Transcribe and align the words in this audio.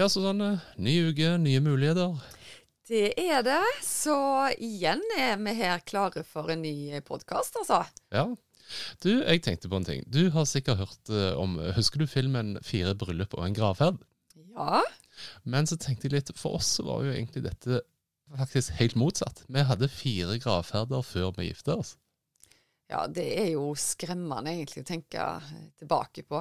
Ja, 0.00 0.06
Susanne. 0.08 0.54
Ny 0.80 0.94
uke, 1.10 1.34
nye 1.36 1.60
muligheter. 1.60 2.14
Det 2.88 3.10
er 3.20 3.42
det. 3.44 3.60
Så 3.84 4.14
igjen 4.56 5.02
er 5.12 5.34
vi 5.36 5.52
her 5.58 5.82
klare 5.84 6.22
for 6.24 6.48
en 6.48 6.62
ny 6.64 7.02
podkast, 7.04 7.58
altså. 7.60 7.82
Ja. 8.08 8.22
Du, 9.04 9.10
jeg 9.18 9.42
tenkte 9.44 9.68
på 9.68 9.76
en 9.76 9.84
ting. 9.84 10.06
Du 10.08 10.30
har 10.32 10.46
sikkert 10.48 10.80
hørt 10.80 11.12
uh, 11.12 11.36
om 11.36 11.58
Husker 11.76 12.00
du 12.00 12.06
filmen 12.08 12.54
'Fire 12.64 12.94
bryllup 12.96 13.36
og 13.36 13.44
en 13.44 13.58
gravferd'? 13.58 13.98
Ja. 14.56 14.80
Men 15.44 15.68
så 15.68 15.76
tenkte 15.76 16.08
jeg 16.08 16.14
litt 16.14 16.32
For 16.38 16.56
oss 16.56 16.78
var 16.80 17.04
jo 17.04 17.12
egentlig 17.12 17.44
dette 17.50 17.82
faktisk 18.38 18.78
helt 18.80 18.96
motsatt. 18.96 19.44
Vi 19.52 19.66
hadde 19.68 19.90
fire 19.92 20.38
gravferder 20.40 21.04
før 21.04 21.34
vi 21.36 21.50
gifta 21.50 21.76
oss. 21.76 21.98
Ja, 22.88 23.04
det 23.04 23.28
er 23.36 23.52
jo 23.52 23.74
skremmende 23.76 24.56
egentlig 24.56 24.80
å 24.80 24.88
tenke 24.94 25.28
tilbake 25.76 26.24
på. 26.24 26.40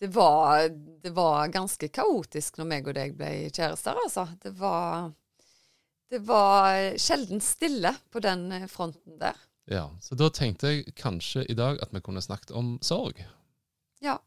Det 0.00 0.08
var, 0.12 0.68
det 1.04 1.12
var 1.14 1.48
ganske 1.54 1.88
kaotisk 1.94 2.58
når 2.58 2.66
meg 2.68 2.88
og 2.90 2.96
deg 2.96 3.14
ble 3.16 3.28
kjærester, 3.54 3.96
altså. 4.04 4.26
Det 4.42 4.50
var, 4.58 5.12
det 6.10 6.20
var 6.26 6.96
sjelden 7.00 7.40
stille 7.44 7.94
på 8.12 8.20
den 8.24 8.48
fronten 8.68 9.18
der. 9.22 9.38
Ja, 9.70 9.86
Så 10.04 10.14
da 10.20 10.28
tenkte 10.34 10.74
jeg 10.74 10.92
kanskje 10.98 11.46
i 11.48 11.54
dag 11.56 11.78
at 11.80 11.94
vi 11.94 12.02
kunne 12.04 12.20
snakket 12.20 12.50
om 12.52 12.74
sorg. 12.84 13.22
Ja. 14.04 14.18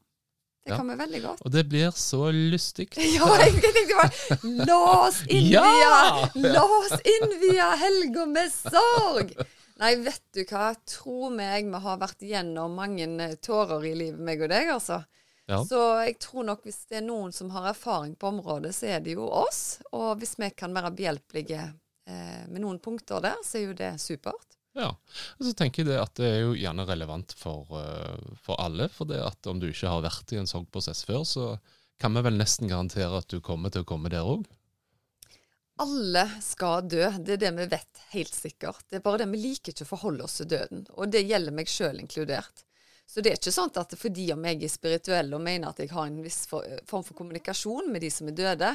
Det 0.65 0.71
Ja. 0.73 0.77
kan 0.81 0.89
vi 0.89 0.95
veldig 0.99 1.21
godt. 1.23 1.41
Og 1.45 1.51
det 1.53 1.61
blir 1.69 1.91
så 1.95 2.31
lystig. 2.31 2.89
Ja, 2.97 3.27
jeg 3.39 3.53
tenkte 3.61 3.99
bare 3.99 4.65
La 4.67 4.79
oss 5.05 5.21
innvie 5.27 5.61
Ja! 5.61 6.25
La 6.35 6.63
oss 6.79 6.97
innvie 7.07 7.67
helga 7.83 8.25
med 8.27 8.51
sorg! 8.51 9.35
Nei, 9.77 9.93
vet 10.01 10.23
du 10.33 10.41
hva. 10.49 10.71
Tro 10.89 11.29
meg, 11.29 11.69
vi 11.69 11.79
har 11.85 11.99
vært 12.01 12.23
igjennom 12.25 12.73
mange 12.75 13.05
eh, 13.27 13.35
tårer 13.45 13.85
i 13.85 13.93
livet, 13.95 14.19
meg 14.19 14.41
og 14.41 14.49
deg, 14.49 14.71
altså. 14.73 15.03
Ja. 15.47 15.61
Så 15.63 15.79
jeg 16.03 16.17
tror 16.19 16.43
nok 16.43 16.65
hvis 16.67 16.81
det 16.91 16.99
er 16.99 17.05
noen 17.07 17.31
som 17.35 17.51
har 17.55 17.69
erfaring 17.71 18.17
på 18.19 18.27
området, 18.33 18.73
så 18.75 18.89
er 18.97 19.03
det 19.03 19.15
jo 19.15 19.29
oss. 19.31 19.79
Og 19.95 20.19
hvis 20.19 20.35
vi 20.41 20.51
kan 20.51 20.75
være 20.75 20.91
behjelpelige 20.97 21.61
eh, 21.63 22.43
med 22.51 22.63
noen 22.65 22.81
punkter 22.83 23.23
der, 23.23 23.39
så 23.47 23.61
er 23.61 23.69
jo 23.69 23.77
det 23.77 23.93
supert. 24.03 24.57
Ja, 24.77 24.91
og 24.91 25.47
så 25.47 25.55
tenker 25.57 25.81
jeg 25.81 25.89
det 25.89 26.01
at 26.01 26.13
det 26.19 26.27
er 26.29 26.41
jo 26.43 26.53
gjerne 26.57 26.85
relevant 26.85 27.33
for, 27.39 27.65
eh, 27.79 28.35
for 28.43 28.59
alle. 28.61 28.89
For 28.93 29.09
det 29.09 29.23
at 29.23 29.49
om 29.49 29.63
du 29.63 29.69
ikke 29.71 29.89
har 29.89 30.03
vært 30.05 30.35
i 30.35 30.41
en 30.41 30.49
sånn 30.49 30.67
prosess 30.69 31.05
før, 31.07 31.23
så 31.25 31.47
kan 31.97 32.13
vi 32.13 32.27
vel 32.27 32.37
nesten 32.37 32.69
garantere 32.69 33.23
at 33.23 33.31
du 33.31 33.39
kommer 33.41 33.73
til 33.73 33.87
å 33.87 33.89
komme 33.89 34.11
der 34.13 34.27
òg. 34.27 34.45
Alle 35.81 36.25
skal 36.41 36.87
dø, 36.89 37.07
det 37.21 37.37
er 37.37 37.41
det 37.41 37.55
vi 37.55 37.71
vet 37.71 38.05
helt 38.11 38.33
sikkert. 38.33 38.83
Det 38.89 38.99
er 38.99 39.05
bare 39.05 39.23
det 39.23 39.31
vi 39.31 39.41
liker 39.41 39.73
ikke 39.73 39.85
å 39.85 39.93
forholde 39.95 40.25
oss 40.25 40.39
til 40.41 40.49
døden. 40.57 40.87
Og 40.97 41.11
det 41.13 41.23
gjelder 41.23 41.53
meg 41.53 41.69
sjøl 41.69 42.01
inkludert. 42.01 42.66
Så 43.07 43.21
det 43.23 43.31
er 43.31 43.37
ikke 43.39 43.53
sånn 43.55 43.71
at 43.79 43.93
fordi 43.95 44.25
om 44.33 44.43
jeg 44.49 44.65
er 44.67 44.71
spirituell 44.71 45.29
og 45.31 45.39
mener 45.39 45.71
at 45.71 45.77
jeg 45.79 45.93
har 45.93 46.09
en 46.09 46.17
viss 46.25 46.41
for, 46.49 46.65
form 46.89 47.05
for 47.07 47.15
kommunikasjon 47.15 47.87
med 47.93 48.03
de 48.03 48.09
som 48.11 48.27
er 48.27 48.35
døde, 48.35 48.71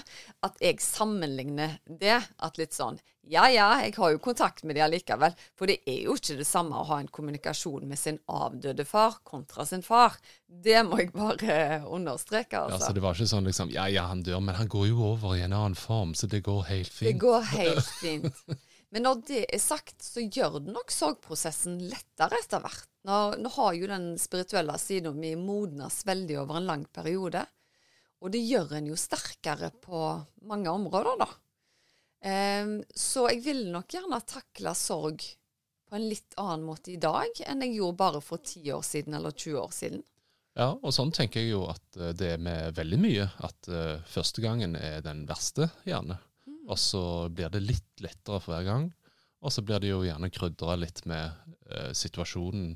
at 0.49 0.63
jeg 0.65 0.79
sammenligner 0.81 1.75
det. 1.85 2.17
At 2.41 2.57
litt 2.61 2.73
sånn 2.73 2.97
Ja 3.29 3.45
ja, 3.53 3.69
jeg 3.85 3.93
har 4.01 4.15
jo 4.15 4.23
kontakt 4.25 4.65
med 4.65 4.79
de 4.79 4.83
allikevel. 4.87 5.37
For 5.55 5.69
det 5.69 5.83
er 5.85 6.01
jo 6.07 6.17
ikke 6.17 6.39
det 6.41 6.47
samme 6.49 6.81
å 6.81 6.87
ha 6.89 6.99
en 7.03 7.11
kommunikasjon 7.13 7.85
med 7.91 8.01
sin 8.01 8.19
avdøde 8.33 8.87
far 8.89 9.21
kontra 9.29 9.67
sin 9.69 9.85
far. 9.85 10.17
Det 10.49 10.81
må 10.89 11.03
jeg 11.03 11.13
bare 11.13 11.59
understreke, 11.85 12.65
altså. 12.65 12.81
Ja, 12.81 12.89
så 12.89 12.97
det 12.97 13.05
var 13.05 13.15
ikke 13.19 13.31
sånn 13.35 13.47
liksom 13.51 13.71
Ja, 13.75 13.85
ja, 13.93 14.09
han 14.09 14.25
dør, 14.25 14.41
men 14.41 14.57
han 14.57 14.73
går 14.73 14.89
jo 14.95 15.05
over 15.13 15.37
i 15.37 15.45
en 15.45 15.53
annen 15.53 15.77
form, 15.79 16.17
så 16.17 16.27
det 16.27 16.41
går 16.49 16.65
helt 16.73 16.89
fint. 16.93 17.13
Det 17.13 17.21
går 17.21 17.51
helt 17.59 17.93
fint. 18.01 18.57
Men 18.93 19.07
når 19.07 19.23
det 19.29 19.45
er 19.53 19.61
sagt, 19.61 20.01
så 20.05 20.25
gjør 20.25 20.59
det 20.59 20.73
nok 20.73 20.91
sorgprosessen 20.93 21.79
lettere 21.85 22.41
etter 22.41 22.65
hvert. 22.65 22.89
Nå, 23.09 23.19
nå 23.43 23.51
har 23.57 23.75
jo 23.75 23.91
den 23.91 24.13
spirituelle 24.21 24.77
siden 24.79 25.19
vi 25.21 25.35
modnes 25.39 26.03
veldig 26.07 26.39
over 26.45 26.61
en 26.61 26.69
lang 26.71 26.85
periode. 26.95 27.45
Og 28.23 28.31
det 28.31 28.45
gjør 28.47 28.77
en 28.79 28.93
jo 28.93 28.99
sterkere 28.99 29.73
på 29.83 30.03
mange 30.47 30.71
områder, 30.71 31.19
da. 31.19 31.29
Så 32.95 33.25
jeg 33.33 33.41
vil 33.43 33.65
nok 33.75 33.91
gjerne 33.91 34.21
takle 34.23 34.77
sorg 34.79 35.25
på 35.93 35.99
en 35.99 36.07
litt 36.09 36.37
annen 36.39 36.63
måte 36.65 36.95
i 36.95 37.01
dag 37.03 37.43
enn 37.45 37.65
jeg 37.67 37.81
gjorde 37.81 37.99
bare 37.99 38.21
for 38.25 38.39
10 38.41 38.71
år 38.79 38.85
siden 38.87 39.19
eller 39.19 39.35
20 39.35 39.59
år 39.61 39.75
siden. 39.75 40.05
Ja, 40.57 40.71
og 40.73 40.93
sånn 40.93 41.13
tenker 41.13 41.41
jeg 41.41 41.55
jo 41.55 41.67
at 41.69 41.99
eh, 41.99 42.13
det 42.17 42.35
er 42.35 42.41
med 42.41 42.77
veldig 42.77 42.99
mye. 43.01 43.27
At 43.45 43.69
eh, 43.69 44.01
første 44.09 44.45
gangen 44.45 44.77
er 44.77 45.01
den 45.05 45.25
verste, 45.29 45.71
gjerne. 45.89 46.19
Og 46.69 46.79
så 46.81 47.03
blir 47.33 47.53
det 47.53 47.63
litt 47.65 48.05
lettere 48.05 48.41
for 48.41 48.55
hver 48.55 48.67
gang. 48.69 48.89
Og 49.43 49.53
så 49.53 49.65
blir 49.65 49.81
det 49.83 49.91
jo 49.91 50.03
gjerne 50.05 50.31
krydra 50.33 50.77
litt 50.81 51.05
med 51.09 51.33
eh, 51.69 51.91
situasjonen 51.97 52.75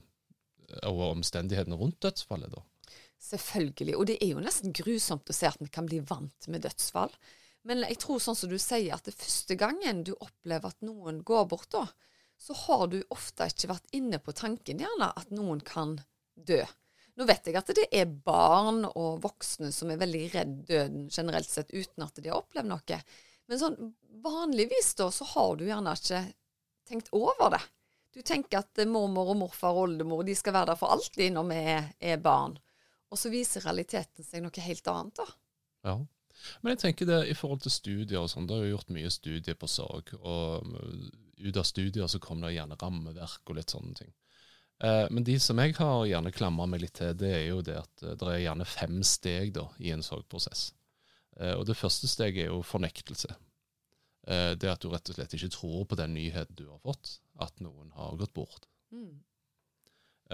og 0.84 1.02
omstendighetene 1.10 1.78
rundt 1.78 2.00
dødsfallet, 2.04 2.52
da. 2.52 2.92
Selvfølgelig. 3.26 3.96
Og 3.96 4.06
det 4.10 4.18
er 4.20 4.34
jo 4.34 4.44
nesten 4.44 4.74
grusomt 4.76 5.30
å 5.30 5.36
se 5.36 5.48
at 5.48 5.60
vi 5.62 5.70
kan 5.72 5.88
bli 5.88 6.02
vant 6.04 6.48
med 6.52 6.66
dødsfall. 6.66 7.14
Men 7.66 7.82
jeg 7.88 7.98
tror 8.02 8.20
sånn 8.22 8.38
som 8.38 8.50
du 8.52 8.58
sier, 8.62 8.92
at 8.94 9.08
det 9.08 9.16
første 9.16 9.56
gangen 9.58 10.04
du 10.06 10.12
opplever 10.14 10.70
at 10.70 10.84
noen 10.86 11.22
går 11.26 11.48
bort, 11.50 11.70
da, 11.74 11.86
så 12.38 12.54
har 12.66 12.86
du 12.92 13.00
ofte 13.10 13.48
ikke 13.50 13.72
vært 13.72 13.96
inne 13.96 14.20
på 14.22 14.34
tanken 14.36 14.82
gjerne 14.82 15.08
at 15.18 15.32
noen 15.34 15.62
kan 15.66 15.96
dø. 16.36 16.60
Nå 17.16 17.24
vet 17.24 17.48
jeg 17.48 17.56
at 17.56 17.72
det 17.74 17.86
er 17.96 18.04
barn 18.06 18.84
og 18.90 19.22
voksne 19.24 19.70
som 19.72 19.90
er 19.90 20.00
veldig 20.02 20.24
redd 20.34 20.56
døden 20.68 21.06
generelt 21.08 21.48
sett, 21.48 21.72
uten 21.72 22.04
at 22.04 22.20
de 22.20 22.28
har 22.28 22.42
opplevd 22.42 22.68
noe. 22.68 23.00
Men 23.48 23.60
sånn 23.62 23.78
vanligvis 24.22 24.92
da, 24.98 25.08
så 25.10 25.26
har 25.32 25.56
du 25.56 25.64
gjerne 25.66 25.94
ikke 25.96 26.22
tenkt 26.86 27.08
over 27.16 27.56
det. 27.56 27.62
Du 28.16 28.22
tenker 28.24 28.64
at 28.64 28.80
eh, 28.80 28.88
mormor 28.88 29.34
og 29.34 29.40
morfar 29.44 29.76
og 29.76 29.90
oldemor 29.90 30.24
de 30.26 30.34
skal 30.38 30.56
være 30.56 30.72
der 30.72 30.80
for 30.80 30.94
alltid 30.96 31.34
når 31.36 31.48
vi 31.50 31.62
er, 31.68 32.20
barn. 32.22 32.56
Og 33.12 33.20
så 33.20 33.30
viser 33.30 33.64
realiteten 33.68 34.26
seg 34.26 34.42
noe 34.42 34.64
helt 34.64 34.88
annet, 34.90 35.20
da. 35.20 35.26
Ja. 35.86 35.96
Men 36.60 36.74
jeg 36.74 36.82
tenker 36.82 37.08
det 37.08 37.20
i 37.30 37.36
forhold 37.36 37.62
til 37.64 37.72
studier 37.72 38.20
og 38.22 38.30
sånn, 38.32 38.48
det 38.48 38.56
har 38.56 38.66
jo 38.66 38.74
gjort 38.74 38.92
mye 38.92 39.12
studier 39.12 39.56
på 39.56 39.68
sorg. 39.70 40.10
Og 40.18 40.66
uh, 40.68 41.06
ut 41.38 41.56
av 41.56 41.64
studier 41.68 42.10
så 42.10 42.20
kommer 42.22 42.48
det 42.48 42.58
gjerne 42.58 42.76
rammeverk 42.80 43.52
og 43.52 43.56
litt 43.58 43.72
sånne 43.72 43.96
ting. 44.00 44.12
Eh, 44.84 45.06
men 45.10 45.24
de 45.24 45.38
som 45.40 45.58
jeg 45.60 45.76
har 45.78 46.04
gjerne 46.08 46.32
klamra 46.36 46.66
meg 46.68 46.82
litt 46.84 46.98
til, 46.98 47.14
det 47.16 47.32
er 47.32 47.44
jo 47.48 47.62
det 47.64 47.78
at 47.80 48.04
eh, 48.04 48.16
det 48.18 48.28
er 48.28 48.42
gjerne 48.44 48.68
fem 48.68 48.98
steg 49.06 49.54
da, 49.56 49.70
i 49.80 49.92
en 49.94 50.04
sorgprosess. 50.04 50.68
Eh, 51.40 51.54
og 51.56 51.64
det 51.68 51.78
første 51.78 52.08
steget 52.10 52.44
er 52.44 52.52
jo 52.52 52.62
fornektelse. 52.66 53.32
Eh, 54.26 54.52
det 54.58 54.70
at 54.72 54.82
du 54.82 54.90
rett 54.90 55.10
og 55.10 55.18
slett 55.18 55.36
ikke 55.38 55.52
tror 55.54 55.84
på 55.86 55.98
den 55.98 56.16
nyheten 56.16 56.58
du 56.58 56.66
har 56.68 56.82
fått, 56.82 57.18
at 57.42 57.62
noen 57.62 57.92
har 57.94 58.18
gått 58.18 58.34
bort. 58.34 58.66
Mm. 58.90 59.20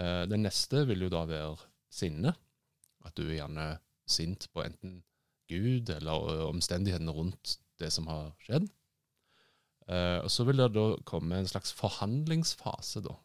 Eh, 0.01 0.23
det 0.31 0.41
neste 0.41 0.87
vil 0.89 1.07
jo 1.07 1.13
da 1.13 1.27
være 1.29 1.57
sinne. 1.93 2.35
At 3.05 3.17
du 3.19 3.27
er 3.27 3.43
gjerne 3.43 3.67
sint 4.09 4.49
på 4.55 4.63
enten 4.65 5.03
Gud 5.51 5.91
eller 5.93 6.47
omstendighetene 6.47 7.13
rundt 7.13 7.59
det 7.83 7.91
som 7.93 8.09
har 8.09 8.33
skjedd. 8.45 8.71
Eh, 9.91 10.19
og 10.23 10.31
så 10.31 10.47
vil 10.47 10.63
det 10.63 10.71
da 10.77 10.87
komme 11.09 11.41
en 11.41 11.51
slags 11.51 11.75
forhandlingsfase, 11.77 13.03
da. 13.05 13.17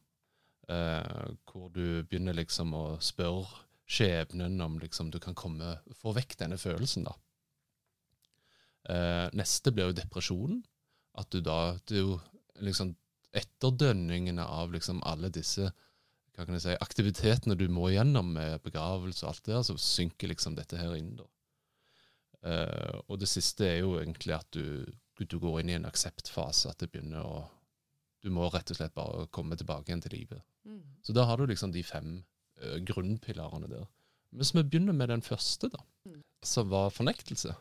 Eh, 0.68 1.36
hvor 1.48 1.70
du 1.72 2.04
begynner 2.04 2.36
liksom 2.36 2.74
å 2.76 2.86
spørre 3.04 3.64
skjebnen 3.88 4.60
om 4.60 4.76
liksom 4.82 5.14
du 5.14 5.20
kan 5.24 5.38
komme, 5.38 5.78
få 6.02 6.12
vekk 6.18 6.36
denne 6.42 6.58
følelsen, 6.60 7.08
da. 7.08 7.14
Eh, 8.88 9.28
neste 9.36 9.74
blir 9.76 9.90
jo 9.90 9.98
depresjonen. 9.98 10.62
At 11.18 11.30
du 11.34 11.42
da 11.42 11.78
Det 11.86 11.98
er 11.98 12.06
jo 12.06 12.20
liksom 12.62 12.96
etterdønningene 13.38 14.46
av 14.46 14.72
liksom 14.74 15.02
alle 15.06 15.30
disse 15.34 15.72
hva 16.38 16.46
kan 16.46 16.54
jeg 16.54 16.62
si, 16.68 16.74
aktivitetene 16.86 17.56
du 17.58 17.64
må 17.74 17.88
gjennom 17.90 18.28
med 18.36 18.62
begravelse 18.62 19.24
og 19.26 19.32
alt 19.32 19.44
det 19.48 19.56
der, 19.56 19.64
så 19.66 19.74
synker 19.82 20.30
liksom 20.30 20.54
dette 20.56 20.78
her 20.78 20.94
inn. 20.94 21.16
da. 21.18 21.26
Eh, 22.46 23.00
og 23.10 23.18
det 23.18 23.30
siste 23.32 23.66
er 23.66 23.80
jo 23.82 23.96
egentlig 23.98 24.36
at 24.36 24.46
du, 24.54 24.86
du 25.18 25.38
går 25.42 25.64
inn 25.64 25.72
i 25.74 25.78
en 25.80 25.88
akseptfase, 25.90 26.70
at 26.70 26.78
det 26.84 26.92
begynner 26.94 27.26
å 27.26 27.46
Du 28.22 28.32
må 28.34 28.48
rett 28.50 28.70
og 28.74 28.78
slett 28.80 28.96
bare 28.98 29.28
komme 29.32 29.56
tilbake 29.56 29.90
igjen 29.92 30.02
til 30.02 30.16
livet. 30.18 30.42
Mm. 30.66 30.82
Så 31.06 31.14
da 31.14 31.24
har 31.30 31.38
du 31.38 31.46
liksom 31.48 31.72
de 31.72 31.84
fem 31.86 32.24
eh, 32.62 32.80
grunnpilarene 32.82 33.70
der. 33.70 33.86
Hvis 34.36 34.56
vi 34.56 34.64
begynner 34.66 34.94
med 34.98 35.10
den 35.10 35.22
første, 35.22 35.70
da, 35.70 35.80
Mm. 36.06 36.24
som 36.44 36.70
var 36.70 36.90
fornektelse. 36.90 37.54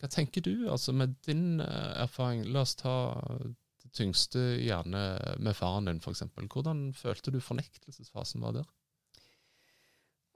Hva 0.00 0.10
tenker 0.10 0.44
du, 0.44 0.68
altså 0.70 0.92
med 0.92 1.14
din 1.26 1.60
eh, 1.62 1.92
erfaring? 2.02 2.44
La 2.52 2.64
oss 2.64 2.74
ta 2.80 2.94
det 3.40 3.92
tyngste 3.94 4.40
gjerne 4.58 5.02
med 5.38 5.56
faren 5.56 5.90
din, 5.90 6.00
f.eks. 6.02 6.24
Hvordan 6.50 6.88
følte 6.98 7.32
du 7.34 7.40
fornektelsesfasen 7.40 8.42
var 8.42 8.58
der? 8.58 8.70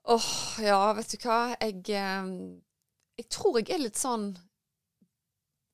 Åh, 0.08 0.30
ja, 0.64 0.80
vet 0.96 1.10
du 1.12 1.18
hva. 1.26 1.40
Jeg, 1.60 1.82
eh, 1.92 2.30
Jeg 3.18 3.26
tror 3.34 3.58
jeg 3.58 3.74
er 3.74 3.82
litt 3.82 3.98
sånn 3.98 4.30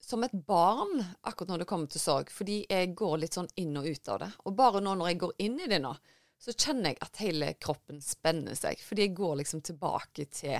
som 0.04 0.25
et 0.25 0.32
barn 0.46 1.00
akkurat 1.22 1.50
når 1.52 1.62
det 1.62 1.69
kommer 1.69 1.88
til 1.92 2.02
sorg, 2.02 2.31
fordi 2.32 2.62
jeg 2.69 2.92
går 2.96 3.19
litt 3.22 3.36
sånn 3.36 3.48
inn 3.60 3.76
og 3.81 3.88
ut 3.88 4.10
av 4.12 4.20
det. 4.20 4.31
Og 4.44 4.56
bare 4.56 4.82
nå 4.84 4.94
når 4.98 5.12
jeg 5.12 5.20
går 5.22 5.34
inn 5.46 5.58
i 5.64 5.69
det 5.70 5.81
nå, 5.84 5.92
så 6.40 6.52
kjenner 6.52 6.92
jeg 6.92 7.00
at 7.04 7.20
hele 7.25 7.52
kroppen 7.60 8.00
spenner 8.04 8.56
seg. 8.58 8.81
Fordi 8.84 9.06
jeg 9.06 9.14
går 9.16 9.38
liksom 9.40 9.62
tilbake 9.64 10.26
til 10.32 10.58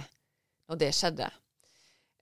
når 0.71 0.81
det 0.81 0.93
skjedde. 0.97 1.29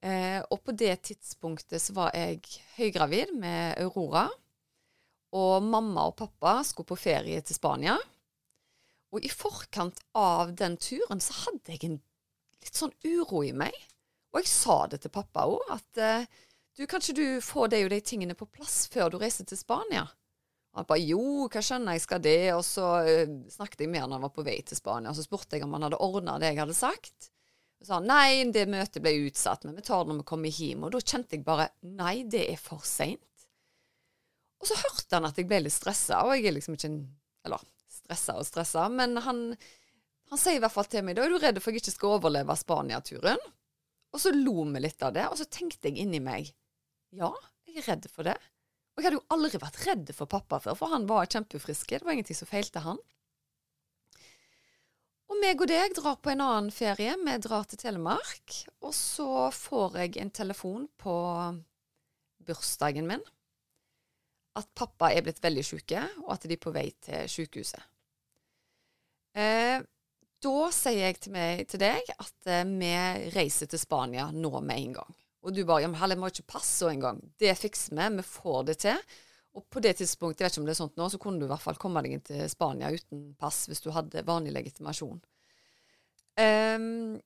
Eh, 0.03 0.41
og 0.51 0.65
på 0.67 0.75
det 0.75 0.97
tidspunktet 1.07 1.83
så 1.83 1.95
var 1.95 2.15
jeg 2.17 2.43
høygravid 2.77 3.37
med 3.39 3.79
Aurora. 3.83 4.27
Og 5.39 5.63
mamma 5.65 6.09
og 6.11 6.17
pappa 6.19 6.59
skulle 6.67 6.91
på 6.91 6.99
ferie 6.99 7.41
til 7.41 7.57
Spania. 7.57 7.95
Og 9.13 9.25
i 9.25 9.31
forkant 9.31 10.01
av 10.19 10.53
den 10.57 10.77
turen 10.81 11.23
så 11.23 11.37
hadde 11.45 11.75
jeg 11.77 11.87
en 11.87 12.01
litt 12.63 12.79
sånn 12.79 12.95
uro 13.07 13.45
i 13.47 13.53
meg. 13.57 13.77
Og 14.33 14.41
jeg 14.41 14.51
sa 14.51 14.79
det 14.89 15.03
til 15.05 15.13
pappa 15.13 15.45
òg, 15.51 15.63
at 15.75 16.01
eh, 16.01 16.27
du, 16.79 16.87
kan 16.89 17.03
ikke 17.03 17.19
du 17.19 17.27
få 17.45 17.69
de 17.71 17.83
og 17.85 17.93
de 17.93 18.01
tingene 18.01 18.37
på 18.39 18.49
plass 18.49 18.87
før 18.91 19.13
du 19.13 19.21
reiser 19.21 19.47
til 19.49 19.61
Spania? 19.61 20.07
Og 20.73 20.81
han 20.81 20.89
bare 20.89 21.05
jo, 21.05 21.47
hva 21.53 21.61
skjønner 21.61 21.99
jeg 21.99 22.05
skal 22.07 22.23
det? 22.25 22.39
Og 22.57 22.63
så 22.65 22.87
uh, 23.05 23.35
snakket 23.53 23.85
jeg 23.85 23.93
med 23.93 24.01
han 24.01 24.09
når 24.09 24.23
han 24.23 24.25
var 24.25 24.33
på 24.33 24.45
vei 24.47 24.57
til 24.65 24.79
Spania, 24.79 25.13
og 25.13 25.19
så 25.19 25.27
spurte 25.27 25.59
jeg 25.59 25.67
om 25.67 25.77
han 25.77 25.85
hadde 25.85 26.01
ordna 26.01 26.39
det 26.41 26.49
jeg 26.49 26.63
hadde 26.63 26.79
sagt. 26.79 27.29
Sa 27.83 27.99
nei, 28.03 28.45
det 28.55 28.69
møtet 28.71 29.03
ble 29.03 29.15
utsatt, 29.27 29.65
men 29.67 29.75
vi 29.79 29.85
tar 29.87 30.05
det 30.05 30.13
når 30.13 30.23
vi 30.23 30.29
kommer 30.31 30.59
hjem. 30.61 30.87
Og 30.87 30.95
da 30.95 31.01
kjente 31.03 31.37
jeg 31.37 31.45
bare 31.47 31.69
nei, 31.83 32.23
det 32.31 32.45
er 32.53 32.61
for 32.61 32.85
seint. 32.87 33.47
Og 34.63 34.69
så 34.71 34.79
hørte 34.79 35.19
han 35.19 35.27
at 35.27 35.39
jeg 35.39 35.49
ble 35.51 35.65
litt 35.65 35.75
stressa, 35.75 36.21
og 36.23 36.37
jeg 36.37 36.47
er 36.51 36.57
liksom 36.59 36.79
ikke 36.79 36.93
en 36.93 37.03
Eller 37.43 37.63
stressa 37.91 38.37
og 38.39 38.47
stressa, 38.47 38.85
men 38.87 39.17
han, 39.25 39.39
han 40.31 40.39
sier 40.39 40.61
i 40.61 40.63
hvert 40.63 40.75
fall 40.75 40.87
til 40.87 41.03
meg 41.03 41.17
da 41.19 41.25
er 41.25 41.33
du 41.33 41.41
redd 41.43 41.59
for 41.59 41.73
at 41.73 41.75
jeg 41.75 41.83
ikke 41.83 41.95
skal 41.97 42.15
overleve 42.21 42.55
Spania-turen. 42.61 43.43
Og 44.15 44.23
så 44.23 44.31
lo 44.37 44.63
vi 44.69 44.83
litt 44.85 45.03
av 45.03 45.17
det, 45.17 45.25
og 45.27 45.41
så 45.41 45.49
tenkte 45.51 45.91
jeg 45.91 46.05
inni 46.05 46.21
meg 46.23 46.53
ja, 47.19 47.33
jeg 47.67 47.83
er 47.83 47.89
redd 47.91 48.07
for 48.13 48.29
det. 48.29 48.37
Og 48.93 49.01
jeg 49.01 49.09
hadde 49.09 49.19
jo 49.19 49.35
aldri 49.35 49.61
vært 49.61 49.81
redd 49.89 50.13
for 50.15 50.31
pappa 50.31 50.61
før, 50.63 50.77
for 50.79 50.93
han 50.95 51.09
var 51.11 51.27
kjempefrisk. 51.33 51.97
Det 51.97 52.07
var 52.07 52.15
ingenting 52.15 52.39
som 52.39 52.49
feilte 52.49 52.85
han. 52.85 53.01
Og 55.33 55.39
meg 55.41 55.63
og 55.65 55.71
deg 55.71 55.95
drar 55.97 56.19
på 56.21 56.29
en 56.29 56.43
annen 56.45 56.73
ferie. 56.75 57.15
Vi 57.17 57.35
drar 57.41 57.65
til 57.65 57.81
Telemark. 57.81 58.57
Og 58.85 58.93
så 58.93 59.49
får 59.57 59.97
jeg 60.03 60.19
en 60.21 60.33
telefon 60.35 60.85
på 61.01 61.15
bursdagen 62.45 63.09
min 63.09 63.23
at 64.61 64.69
pappa 64.77 65.09
er 65.09 65.25
blitt 65.25 65.41
veldig 65.41 65.63
syke, 65.65 66.03
og 66.27 66.35
at 66.35 66.43
de 66.45 66.59
er 66.59 66.61
på 66.61 66.75
vei 66.75 66.91
til 67.01 67.25
sykehuset. 67.33 67.87
Eh, 69.33 69.81
da 70.45 70.57
sier 70.77 71.07
jeg 71.07 71.17
til, 71.25 71.33
meg, 71.33 71.63
til 71.73 71.81
deg 71.81 72.11
at 72.13 72.51
eh, 72.53 72.67
vi 72.69 72.91
reiser 73.33 73.71
til 73.73 73.81
Spania 73.81 74.27
nå 74.35 74.53
med 74.61 74.77
en 74.77 74.97
gang. 74.99 75.17
Og 75.41 75.57
du 75.57 75.63
bare 75.65 75.87
ja, 75.87 75.89
men 75.89 75.97
Helle, 76.03 76.19
må 76.21 76.29
ikke 76.29 76.51
passe 76.59 76.91
engang. 76.91 77.23
Det 77.41 77.55
fikser 77.57 77.97
vi, 77.97 78.11
vi 78.19 78.27
får 78.29 78.69
det 78.69 78.77
til. 78.85 79.01
Og 79.53 79.67
på 79.69 79.83
det 79.85 79.99
tidspunktet, 79.99 80.41
jeg 80.41 80.49
vet 80.49 80.55
ikke 80.55 80.63
om 80.63 80.69
det 80.69 80.73
er 80.73 80.81
sånt 80.81 80.97
nå, 81.01 81.09
så 81.13 81.19
kunne 81.21 81.43
du 81.43 81.45
i 81.45 81.51
hvert 81.51 81.65
fall 81.65 81.81
komme 81.81 82.01
deg 82.05 82.15
inn 82.17 82.25
til 82.25 82.47
Spania 82.49 82.89
uten 82.93 83.35
pass 83.41 83.67
hvis 83.69 83.85
du 83.85 83.91
hadde 83.93 84.25
vanlig 84.25 84.55
legitimasjon. 84.55 85.21
Um, 86.41 87.19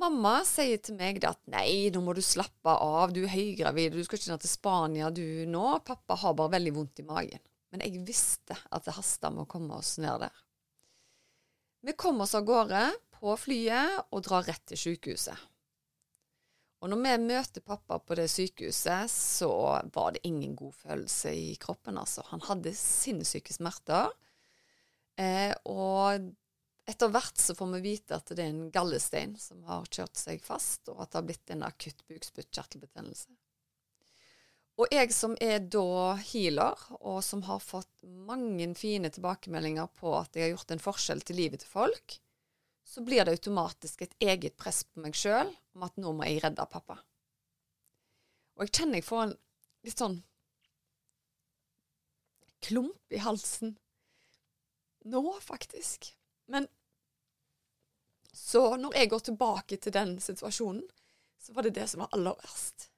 mamma 0.00 0.38
sier 0.48 0.80
til 0.80 0.96
meg 0.96 1.20
at 1.28 1.42
nei, 1.52 1.90
nå 1.92 2.00
må 2.04 2.14
du 2.16 2.22
slappe 2.24 2.72
av, 2.72 3.12
du 3.12 3.20
er 3.26 3.34
høygravid, 3.34 3.92
du 3.92 4.06
skal 4.06 4.20
ikke 4.20 4.32
ned 4.32 4.44
til 4.46 4.54
Spania 4.54 5.12
du 5.12 5.26
nå. 5.52 5.66
Pappa 5.84 6.16
har 6.22 6.36
bare 6.38 6.56
veldig 6.56 6.74
vondt 6.78 7.04
i 7.04 7.08
magen. 7.08 7.44
Men 7.68 7.84
jeg 7.84 8.00
visste 8.08 8.56
at 8.56 8.88
det 8.88 8.96
hasta 8.96 9.28
med 9.28 9.44
å 9.44 9.50
komme 9.50 9.76
oss 9.76 9.98
ned 10.00 10.24
der. 10.24 10.44
Vi 11.84 11.92
kom 11.92 12.24
oss 12.24 12.32
av 12.34 12.48
gårde 12.48 12.86
på 13.18 13.36
flyet 13.38 14.08
og 14.08 14.24
drar 14.24 14.48
rett 14.48 14.64
til 14.70 14.80
sykehuset. 14.80 15.47
Og 16.78 16.92
når 16.92 17.00
vi 17.02 17.14
møter 17.26 17.64
pappa 17.66 17.98
på 17.98 18.14
det 18.18 18.28
sykehuset, 18.30 19.10
så 19.10 19.50
var 19.94 20.14
det 20.14 20.22
ingen 20.28 20.54
god 20.58 20.76
følelse 20.78 21.32
i 21.34 21.56
kroppen, 21.58 21.98
altså. 21.98 22.22
Han 22.30 22.44
hadde 22.46 22.74
sinnssyke 22.78 23.54
smerter. 23.54 24.12
Eh, 25.18 25.50
og 25.66 26.28
etter 26.88 27.10
hvert 27.10 27.42
så 27.42 27.56
får 27.58 27.72
vi 27.74 27.82
vite 27.88 28.16
at 28.16 28.30
det 28.30 28.44
er 28.44 28.52
en 28.52 28.70
gallestein 28.72 29.34
som 29.40 29.64
har 29.66 29.90
kjørt 29.90 30.16
seg 30.20 30.44
fast, 30.44 30.86
og 30.92 31.02
at 31.02 31.10
det 31.10 31.18
har 31.18 31.26
blitt 31.32 31.52
en 31.52 31.66
akutt 31.66 32.06
bukspyttkjertelbetennelse. 32.08 33.34
Og 34.78 34.94
jeg 34.94 35.10
som 35.10 35.34
er 35.42 35.58
da 35.66 36.14
healer, 36.30 36.78
og 37.02 37.18
som 37.26 37.42
har 37.48 37.58
fått 37.58 37.90
mange 38.06 38.70
fine 38.78 39.10
tilbakemeldinger 39.10 39.90
på 39.98 40.14
at 40.20 40.38
jeg 40.38 40.46
har 40.46 40.54
gjort 40.54 40.76
en 40.76 40.84
forskjell 40.84 41.24
til 41.26 41.40
livet 41.42 41.64
til 41.64 41.72
folk, 41.72 42.20
så 42.88 43.02
blir 43.04 43.24
det 43.24 43.36
automatisk 43.36 44.02
et 44.02 44.14
eget 44.24 44.56
press 44.56 44.80
på 44.88 45.02
meg 45.04 45.16
sjøl 45.16 45.50
om 45.76 45.84
at 45.84 45.98
nå 46.00 46.14
må 46.16 46.24
jeg 46.24 46.40
redde 46.40 46.64
pappa. 46.72 46.96
Og 48.56 48.64
jeg 48.64 48.74
kjenner 48.78 48.98
jeg 48.98 49.06
får 49.06 49.24
en 49.26 49.34
litt 49.86 50.00
sånn 50.00 50.16
klump 52.64 53.14
i 53.14 53.20
halsen 53.22 53.76
nå, 55.08 55.22
faktisk. 55.44 56.08
Men 56.48 56.66
så 58.32 58.64
når 58.80 58.96
jeg 58.96 59.12
går 59.12 59.24
tilbake 59.28 59.76
til 59.76 59.94
den 59.94 60.16
situasjonen, 60.22 60.84
så 61.38 61.54
var 61.54 61.68
det 61.68 61.76
det 61.76 61.86
som 61.92 62.02
var 62.02 62.12
aller 62.16 62.40
verst. 62.40 62.88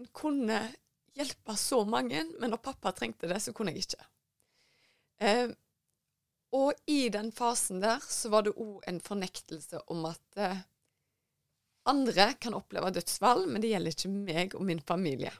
En 0.00 0.08
kunne 0.16 0.62
hjelpe 1.12 1.56
så 1.60 1.84
mange, 1.84 2.24
men 2.40 2.52
når 2.52 2.64
pappa 2.64 2.92
trengte 2.96 3.28
det, 3.28 3.40
så 3.44 3.52
kunne 3.52 3.76
jeg 3.76 3.84
ikke. 3.84 4.06
Eh, 5.20 5.50
og 6.56 6.74
i 6.90 7.08
den 7.14 7.30
fasen 7.34 7.82
der 7.82 8.02
så 8.02 8.30
var 8.32 8.46
det 8.46 8.56
òg 8.58 8.82
en 8.90 8.98
fornektelse 9.04 9.82
om 9.92 10.06
at 10.08 10.40
eh, 10.40 10.62
andre 11.90 12.32
kan 12.42 12.56
oppleve 12.58 12.90
dødsfall, 12.94 13.46
men 13.46 13.62
det 13.62 13.70
gjelder 13.72 13.94
ikke 13.94 14.12
meg 14.12 14.56
og 14.58 14.66
min 14.66 14.82
familie. 14.82 15.32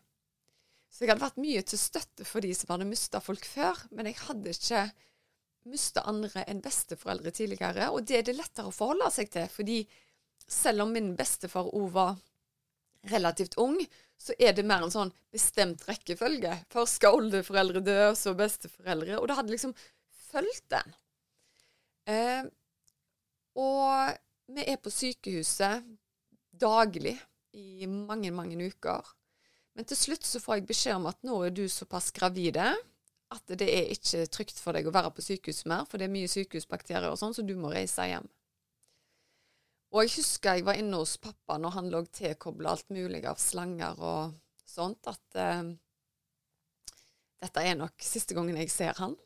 Så 0.91 1.05
jeg 1.05 1.13
hadde 1.13 1.23
vært 1.23 1.43
mye 1.43 1.63
til 1.67 1.79
støtte 1.79 2.27
for 2.27 2.43
de 2.43 2.51
som 2.57 2.73
hadde 2.75 2.89
mista 2.89 3.21
folk 3.23 3.47
før, 3.47 3.79
men 3.95 4.11
jeg 4.11 4.19
hadde 4.25 4.55
ikke 4.55 4.85
mista 5.71 6.03
andre 6.09 6.45
enn 6.51 6.63
besteforeldre 6.65 7.33
tidligere. 7.35 7.91
Og 7.95 8.07
det 8.09 8.21
er 8.21 8.27
det 8.27 8.39
lettere 8.39 8.71
å 8.71 8.75
forholde 8.75 9.11
seg 9.15 9.31
til, 9.35 9.47
fordi 9.53 9.83
selv 10.51 10.87
om 10.87 10.95
min 10.95 11.13
bestefar 11.19 11.69
òg 11.71 11.91
var 11.95 12.17
relativt 13.11 13.57
ung, 13.61 13.79
så 14.21 14.35
er 14.39 14.53
det 14.57 14.67
mer 14.69 14.83
en 14.85 14.93
sånn 14.93 15.13
bestemt 15.33 15.87
rekkefølge. 15.89 16.53
Først 16.73 16.99
skal 16.99 17.17
oldeforeldre 17.17 17.81
dø, 17.85 18.01
så 18.19 18.35
besteforeldre. 18.37 19.21
Og 19.21 19.29
det 19.29 19.39
hadde 19.39 19.55
liksom 19.55 19.75
fulgt 20.31 20.67
den. 20.73 20.95
Eh, 22.11 22.45
og 23.61 24.55
vi 24.55 24.67
er 24.67 24.79
på 24.83 24.93
sykehuset 24.95 25.87
daglig 26.61 27.17
i 27.57 27.87
mange, 27.87 28.31
mange 28.35 28.59
uker. 28.71 29.07
Men 29.75 29.87
til 29.87 29.99
slutt 29.99 30.27
så 30.27 30.41
får 30.43 30.61
jeg 30.61 30.71
beskjed 30.71 30.99
om 30.99 31.09
at 31.11 31.21
nå 31.27 31.37
er 31.47 31.55
du 31.55 31.65
såpass 31.71 32.11
gravide 32.15 32.73
at 33.31 33.53
det 33.61 33.69
er 33.71 33.93
ikke 33.95 34.25
trygt 34.33 34.59
for 34.59 34.75
deg 34.75 34.89
å 34.91 34.95
være 34.95 35.13
på 35.15 35.23
sykehus 35.23 35.63
mer, 35.71 35.85
for 35.87 36.01
det 36.01 36.09
er 36.09 36.15
mye 36.15 36.31
sykehusbakterier 36.31 37.13
og 37.13 37.19
sånn, 37.21 37.35
så 37.37 37.45
du 37.47 37.55
må 37.59 37.71
reise 37.71 38.09
hjem. 38.11 38.27
Og 39.95 40.05
jeg 40.05 40.15
husker 40.21 40.59
jeg 40.59 40.67
var 40.67 40.79
inne 40.79 40.99
hos 40.99 41.17
pappa 41.23 41.57
når 41.59 41.75
han 41.77 41.91
lå 41.91 42.03
tilkobla 42.15 42.75
alt 42.75 42.91
mulig 42.95 43.23
av 43.27 43.39
slanger 43.43 44.03
og 44.03 44.35
sånt, 44.67 45.07
at 45.11 45.39
eh, 45.39 45.71
dette 47.43 47.65
er 47.67 47.79
nok 47.79 48.03
siste 48.03 48.37
gangen 48.37 48.59
jeg 48.61 48.71
ser 48.71 48.99
han. 48.99 49.17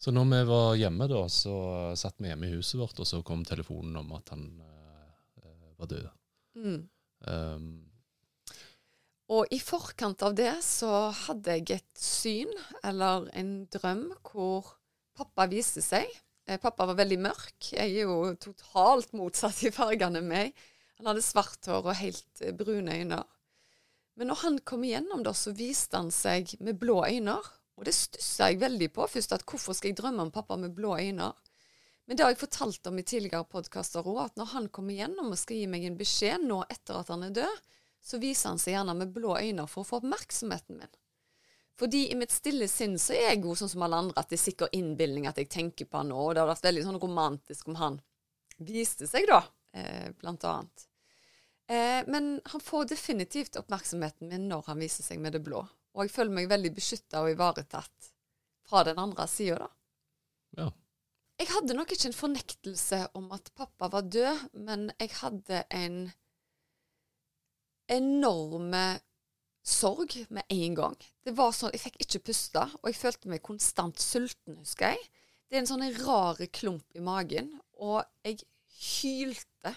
Så 0.00 0.14
når 0.16 0.30
vi 0.30 0.40
var 0.48 0.78
hjemme, 0.80 1.06
da, 1.10 1.20
så 1.28 1.54
satt 1.98 2.16
vi 2.22 2.30
hjemme 2.30 2.48
i 2.48 2.54
huset 2.54 2.78
vårt, 2.80 2.96
og 3.02 3.08
så 3.08 3.20
kom 3.26 3.44
telefonen 3.44 3.98
om 4.00 4.14
at 4.16 4.32
han 4.32 4.46
uh, 4.64 5.74
var 5.76 5.90
død. 5.90 6.06
Mm. 6.56 6.78
Um, 7.28 7.66
og 9.30 9.52
i 9.54 9.60
forkant 9.62 10.24
av 10.26 10.34
det 10.38 10.54
så 10.64 11.10
hadde 11.26 11.58
jeg 11.58 11.76
et 11.76 12.00
syn, 12.00 12.50
eller 12.80 13.28
en 13.36 13.52
drøm, 13.70 14.08
hvor 14.24 14.72
pappa 15.20 15.46
viste 15.52 15.84
seg. 15.84 16.08
Eh, 16.48 16.58
pappa 16.58 16.88
var 16.88 16.98
veldig 16.98 17.20
mørk. 17.28 17.70
Jeg 17.76 17.92
er 18.00 18.08
jo 18.08 18.32
totalt 18.40 19.12
motsatt 19.14 19.60
i 19.68 19.74
fargene 19.74 20.24
meg. 20.24 20.56
Han 20.98 21.12
hadde 21.12 21.22
svart 21.24 21.68
hår 21.70 21.92
og 21.92 22.00
helt 22.00 22.42
brune 22.58 22.96
øyne. 22.96 23.20
Men 24.18 24.32
når 24.32 24.42
han 24.42 24.58
kom 24.66 24.82
igjennom, 24.84 25.22
da, 25.24 25.36
så 25.36 25.52
viste 25.56 26.00
han 26.00 26.10
seg 26.12 26.56
med 26.64 26.80
blå 26.80 27.04
øyne 27.06 27.36
og 27.80 27.86
det 27.88 27.96
stussa 27.96 28.50
jeg 28.50 28.60
veldig 28.60 28.90
på 28.92 29.06
først, 29.08 29.32
at 29.32 29.46
hvorfor 29.48 29.76
skal 29.76 29.90
jeg 29.90 29.96
drømme 30.02 30.26
om 30.26 30.32
pappa 30.34 30.58
med 30.60 30.74
blå 30.76 30.98
øyne? 31.00 31.30
Men 32.04 32.16
det 32.16 32.24
har 32.24 32.34
jeg 32.34 32.42
fortalt 32.42 32.88
om 32.90 32.98
i 33.00 33.04
tidligere 33.06 33.46
podkaster 33.48 34.04
òg, 34.04 34.18
at 34.26 34.36
når 34.36 34.50
han 34.52 34.66
kommer 34.68 34.98
gjennom 34.98 35.30
og 35.32 35.38
skal 35.40 35.62
gi 35.62 35.68
meg 35.70 35.86
en 35.88 35.96
beskjed 35.96 36.44
nå 36.44 36.58
etter 36.68 36.98
at 37.00 37.12
han 37.12 37.24
er 37.24 37.32
død, 37.38 37.62
så 38.04 38.20
viser 38.20 38.52
han 38.52 38.60
seg 38.60 38.74
gjerne 38.74 38.96
med 38.98 39.14
blå 39.14 39.36
øyne 39.38 39.64
for 39.70 39.84
å 39.84 39.88
få 39.88 40.00
oppmerksomheten 40.02 40.80
min. 40.80 40.92
Fordi 41.80 42.02
i 42.12 42.18
mitt 42.18 42.34
stille 42.34 42.68
sinn 42.68 42.98
så 43.00 43.14
er 43.16 43.30
jeg 43.30 43.44
jo 43.46 43.56
sånn 43.56 43.72
som 43.72 43.86
alle 43.86 44.02
andre, 44.04 44.20
at 44.20 44.28
det 44.28 44.36
er 44.36 44.44
sikker 44.44 44.76
innbilning 44.76 45.28
at 45.30 45.40
jeg 45.40 45.48
tenker 45.52 45.88
på 45.88 46.02
han 46.02 46.12
nå, 46.12 46.18
og 46.20 46.34
det 46.34 46.42
hadde 46.42 46.52
vært 46.52 46.68
veldig 46.68 46.84
sånn 46.90 47.00
romantisk 47.00 47.72
om 47.72 47.80
han 47.80 48.00
viste 48.60 49.08
seg, 49.08 49.24
da, 49.30 49.40
eh, 49.72 50.10
blant 50.20 50.44
annet. 50.44 50.88
Eh, 51.70 52.02
men 52.10 52.34
han 52.52 52.60
får 52.60 52.90
definitivt 52.92 53.56
oppmerksomheten 53.56 54.28
min 54.28 54.48
når 54.50 54.66
han 54.66 54.82
viser 54.82 55.06
seg 55.06 55.22
med 55.22 55.38
det 55.38 55.44
blå. 55.46 55.62
Og 55.94 56.06
jeg 56.06 56.14
føler 56.14 56.36
meg 56.36 56.50
veldig 56.50 56.72
beskytta 56.76 57.24
og 57.24 57.32
ivaretatt 57.32 58.10
fra 58.70 58.84
den 58.86 59.00
andre 59.02 59.26
sida, 59.30 59.58
da. 59.64 59.70
Ja. 60.60 60.68
Jeg 61.40 61.48
hadde 61.54 61.74
nok 61.74 61.92
ikke 61.94 62.10
en 62.10 62.16
fornektelse 62.16 62.98
om 63.16 63.30
at 63.32 63.48
pappa 63.56 63.88
var 63.88 64.04
død, 64.12 64.42
men 64.60 64.90
jeg 65.00 65.14
hadde 65.22 65.62
en 65.72 66.02
enorme 67.90 68.82
sorg 69.64 70.14
med 70.28 70.44
en 70.52 70.76
gang. 70.76 70.98
Det 71.24 71.32
var 71.36 71.54
sånn, 71.56 71.72
Jeg 71.72 71.80
fikk 71.86 71.96
ikke 72.04 72.22
puste, 72.30 72.66
og 72.82 72.90
jeg 72.90 72.98
følte 72.98 73.32
meg 73.32 73.42
konstant 73.42 74.00
sulten, 74.00 74.58
husker 74.60 74.92
jeg. 74.92 75.08
Det 75.48 75.56
er 75.56 75.64
en 75.64 75.70
sånn 75.70 75.86
rar 76.04 76.38
klump 76.52 76.86
i 76.94 77.02
magen, 77.02 77.50
og 77.80 78.04
jeg 78.24 78.42
hylte. 78.80 79.74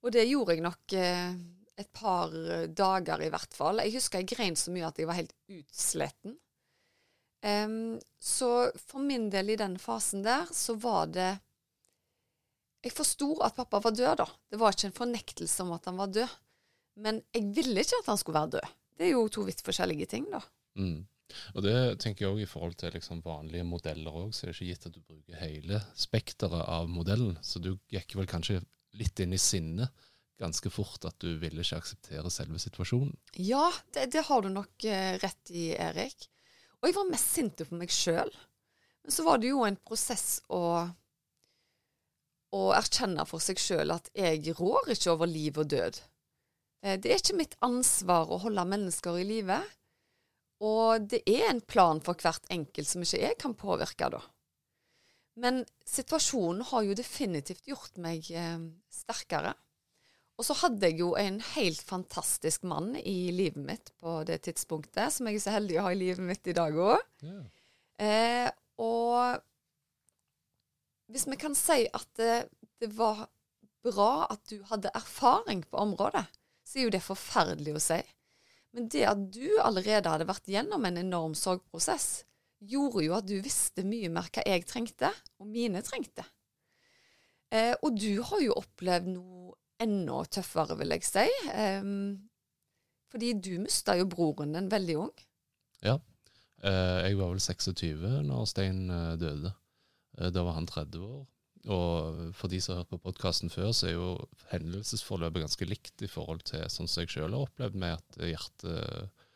Og 0.00 0.14
det 0.14 0.24
gjorde 0.30 0.56
jeg 0.56 0.64
nok 0.64 0.94
eh, 0.96 1.34
et 1.80 1.90
par 1.96 2.32
dager, 2.76 3.24
i 3.24 3.30
hvert 3.32 3.56
fall. 3.56 3.82
Jeg 3.84 3.96
husker 3.96 4.22
jeg 4.22 4.30
grein 4.34 4.58
så 4.58 4.72
mye 4.74 4.88
at 4.88 5.00
jeg 5.00 5.08
var 5.08 5.18
helt 5.18 5.34
utsletten. 5.50 6.36
Um, 7.40 7.96
så 8.20 8.68
for 8.76 9.00
min 9.00 9.30
del 9.32 9.54
i 9.54 9.60
den 9.60 9.78
fasen 9.80 10.24
der, 10.26 10.50
så 10.52 10.74
var 10.76 11.06
det 11.08 11.30
Jeg 12.84 12.92
forsto 12.96 13.34
at 13.44 13.56
pappa 13.56 13.80
var 13.84 13.92
død, 13.92 14.14
da. 14.22 14.26
Det 14.48 14.58
var 14.60 14.72
ikke 14.72 14.88
en 14.88 14.96
fornektelse 14.96 15.64
om 15.64 15.72
at 15.76 15.84
han 15.84 15.98
var 16.00 16.12
død. 16.16 16.36
Men 17.04 17.18
jeg 17.34 17.50
ville 17.56 17.82
ikke 17.84 17.98
at 18.00 18.08
han 18.08 18.20
skulle 18.20 18.38
være 18.38 18.54
død. 18.54 18.76
Det 18.96 19.04
er 19.04 19.10
jo 19.12 19.26
to 19.28 19.44
vidt 19.44 19.60
forskjellige 19.64 20.08
ting, 20.08 20.28
da. 20.32 20.40
Mm. 20.80 21.02
Og 21.54 21.62
det 21.64 21.74
tenker 22.02 22.24
jeg 22.24 22.32
òg 22.32 22.40
i 22.44 22.48
forhold 22.48 22.78
til 22.80 22.94
liksom 22.96 23.20
vanlige 23.24 23.66
modeller 23.68 24.16
òg, 24.22 24.32
så 24.32 24.44
er 24.44 24.50
det 24.50 24.56
ikke 24.56 24.70
gitt 24.70 24.88
at 24.88 24.96
du 24.96 25.00
bruker 25.04 25.42
hele 25.42 25.82
spekteret 25.92 26.64
av 26.64 26.88
modellen. 26.90 27.36
Så 27.44 27.62
du 27.62 27.74
gikk 27.92 28.16
vel 28.18 28.28
kanskje 28.30 28.62
litt 28.98 29.20
inn 29.22 29.36
i 29.36 29.40
sinnet 29.40 29.92
ganske 30.40 30.70
fort 30.72 31.04
at 31.08 31.18
du 31.22 31.34
ville 31.40 31.62
ikke 31.62 31.80
akseptere 31.80 32.30
selve 32.32 32.60
situasjonen. 32.62 33.12
Ja, 33.36 33.68
det, 33.94 34.10
det 34.14 34.26
har 34.28 34.42
du 34.42 34.50
nok 34.52 34.86
eh, 34.88 35.16
rett 35.22 35.52
i, 35.52 35.70
Erik. 35.76 36.28
Og 36.80 36.88
jeg 36.88 36.96
var 36.96 37.10
mest 37.10 37.34
sint 37.34 37.60
på 37.60 37.76
meg 37.76 37.92
sjøl. 37.92 38.32
Men 39.04 39.14
så 39.14 39.24
var 39.26 39.40
det 39.40 39.52
jo 39.52 39.64
en 39.66 39.78
prosess 39.84 40.40
å, 40.52 40.62
å 42.56 42.62
erkjenne 42.76 43.26
for 43.28 43.42
seg 43.44 43.60
sjøl 43.60 43.94
at 43.94 44.10
jeg 44.16 44.56
rår 44.58 44.92
ikke 44.94 45.12
over 45.14 45.30
liv 45.30 45.60
og 45.60 45.70
død. 45.72 46.00
Eh, 46.84 46.96
det 47.00 47.12
er 47.12 47.22
ikke 47.22 47.40
mitt 47.40 47.56
ansvar 47.64 48.32
å 48.32 48.40
holde 48.44 48.66
mennesker 48.72 49.20
i 49.20 49.28
live. 49.28 49.60
Og 50.60 51.08
det 51.08 51.22
er 51.28 51.48
en 51.48 51.62
plan 51.64 52.02
for 52.04 52.20
hvert 52.20 52.44
enkelt 52.52 52.88
som 52.88 53.04
ikke 53.04 53.22
jeg 53.22 53.40
kan 53.40 53.56
påvirke, 53.56 54.10
da. 54.12 54.20
Men 55.40 55.62
situasjonen 55.88 56.66
har 56.68 56.84
jo 56.84 56.96
definitivt 56.98 57.68
gjort 57.70 57.96
meg 58.02 58.26
eh, 58.36 58.58
sterkere. 58.92 59.54
Og 60.40 60.46
så 60.46 60.54
hadde 60.62 60.88
jeg 60.88 61.02
jo 61.02 61.10
en 61.20 61.36
helt 61.52 61.82
fantastisk 61.84 62.62
mann 62.64 62.94
i 62.96 63.28
livet 63.28 63.60
mitt 63.60 63.90
på 64.00 64.22
det 64.24 64.38
tidspunktet, 64.46 65.12
som 65.12 65.28
jeg 65.28 65.36
er 65.36 65.42
så 65.44 65.52
heldig 65.52 65.76
å 65.76 65.84
ha 65.84 65.90
i 65.92 65.98
livet 66.00 66.24
mitt 66.24 66.48
i 66.48 66.54
dag 66.56 66.78
òg. 66.80 67.02
Yeah. 67.20 67.42
Eh, 68.00 68.48
og 68.80 69.42
hvis 71.12 71.26
vi 71.28 71.36
kan 71.42 71.56
si 71.58 71.84
at 71.84 72.08
det, 72.16 72.38
det, 72.80 72.88
var 72.96 73.26
bra 73.84 74.30
at 74.32 74.40
du 74.48 74.62
hadde 74.70 74.94
erfaring 74.96 75.60
på 75.68 75.82
området, 75.82 76.24
så 76.64 76.78
er 76.78 76.88
jo 76.88 76.94
det 76.94 77.02
forferdelig 77.04 77.76
å 77.76 77.84
si. 77.90 78.00
Men 78.72 78.88
det 78.88 79.04
at 79.10 79.28
du 79.34 79.58
allerede 79.60 80.08
hadde 80.08 80.28
vært 80.30 80.48
gjennom 80.48 80.88
en 80.88 81.00
enorm 81.02 81.36
sorgprosess, 81.36 82.22
gjorde 82.64 83.04
jo 83.04 83.16
at 83.18 83.28
du 83.28 83.36
visste 83.44 83.84
mye 83.84 84.08
mer 84.12 84.32
hva 84.32 84.46
jeg 84.46 84.64
trengte, 84.72 85.12
og 85.36 85.52
mine 85.52 85.84
trengte. 85.84 86.24
Eh, 87.50 87.74
og 87.82 87.98
du 87.98 88.22
har 88.22 88.40
jo 88.44 88.56
opplevd 88.60 89.12
noe 89.18 89.39
enda 89.80 90.20
tøffere, 90.32 90.76
vil 90.80 90.94
jeg 90.94 91.06
si. 91.06 91.26
Um, 91.54 92.30
fordi 93.10 93.32
du 93.42 93.52
mista 93.62 93.96
jo 93.98 94.08
broren 94.10 94.54
din 94.54 94.70
veldig 94.70 94.96
ung. 95.06 95.26
Ja. 95.84 95.96
Uh, 96.60 97.00
jeg 97.06 97.16
var 97.18 97.32
vel 97.32 97.42
26 97.42 98.06
når 98.28 98.48
Stein 98.50 98.84
uh, 98.92 99.16
døde. 99.20 99.52
Uh, 100.18 100.28
da 100.30 100.44
var 100.46 100.58
han 100.58 100.68
30 100.68 101.06
år. 101.06 101.22
Og 101.70 102.20
for 102.36 102.48
de 102.48 102.60
som 102.62 102.74
har 102.74 102.82
hørt 102.82 102.92
på 102.94 103.02
podkasten 103.04 103.52
før, 103.52 103.72
så 103.76 103.90
er 103.90 103.96
jo 103.96 104.12
hendelsesforløpet 104.52 105.44
ganske 105.44 105.66
likt 105.68 106.04
i 106.06 106.08
forhold 106.08 106.40
til 106.48 106.62
sånn 106.72 106.88
som 106.88 107.02
jeg 107.02 107.12
sjøl 107.12 107.34
har 107.36 107.44
opplevd 107.44 107.76
med 107.82 107.98
at 107.98 108.16
hjertet 108.30 109.26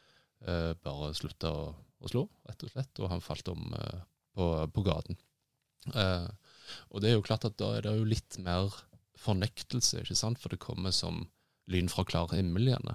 bare 0.84 1.10
slutta 1.16 1.50
å, 1.52 1.66
å, 2.00 2.08
slå, 2.08 2.22
rett 2.48 2.64
og 2.64 2.72
slett, 2.72 3.00
og 3.00 3.12
han 3.12 3.22
falt 3.24 3.50
om 3.52 3.60
på, 3.68 4.46
på 4.72 4.84
gaten. 4.84 5.20
og 5.92 6.96
det 7.00 7.10
er 7.10 7.14
jo 7.14 7.24
klart 7.28 7.44
at 7.48 7.56
da 7.60 7.70
er 7.76 7.86
det 7.86 7.94
jo 7.96 8.08
litt 8.08 8.40
mer 8.44 8.72
fornektelse, 9.20 10.02
ikke 10.02 10.18
sant? 10.18 10.40
for 10.42 10.52
det 10.52 10.62
kommer 10.62 10.94
som 10.94 11.24
lyn 11.70 11.88
fra 11.88 12.04
klar 12.08 12.32
himmel 12.34 12.68
igjen. 12.68 12.94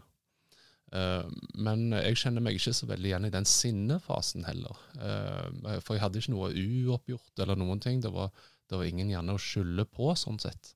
Uh, 0.89 1.25
men 1.61 1.91
jeg 1.93 2.17
kjenner 2.23 2.41
meg 2.41 2.57
ikke 2.57 2.73
så 2.73 2.87
veldig 2.89 3.11
igjen 3.11 3.27
i 3.27 3.33
den 3.33 3.47
sinnefasen 3.47 4.47
heller. 4.47 4.77
Uh, 4.97 5.79
for 5.85 5.95
jeg 5.95 6.03
hadde 6.03 6.21
ikke 6.21 6.33
noe 6.33 6.51
uoppgjort 6.53 7.43
eller 7.43 7.59
noen 7.59 7.81
ting. 7.83 8.01
Det 8.01 8.11
var, 8.13 8.31
det 8.69 8.79
var 8.79 8.89
ingen 8.89 9.11
gjerne 9.13 9.35
å 9.35 9.41
skylde 9.41 9.85
på, 9.89 10.11
sånn 10.17 10.41
sett. 10.41 10.73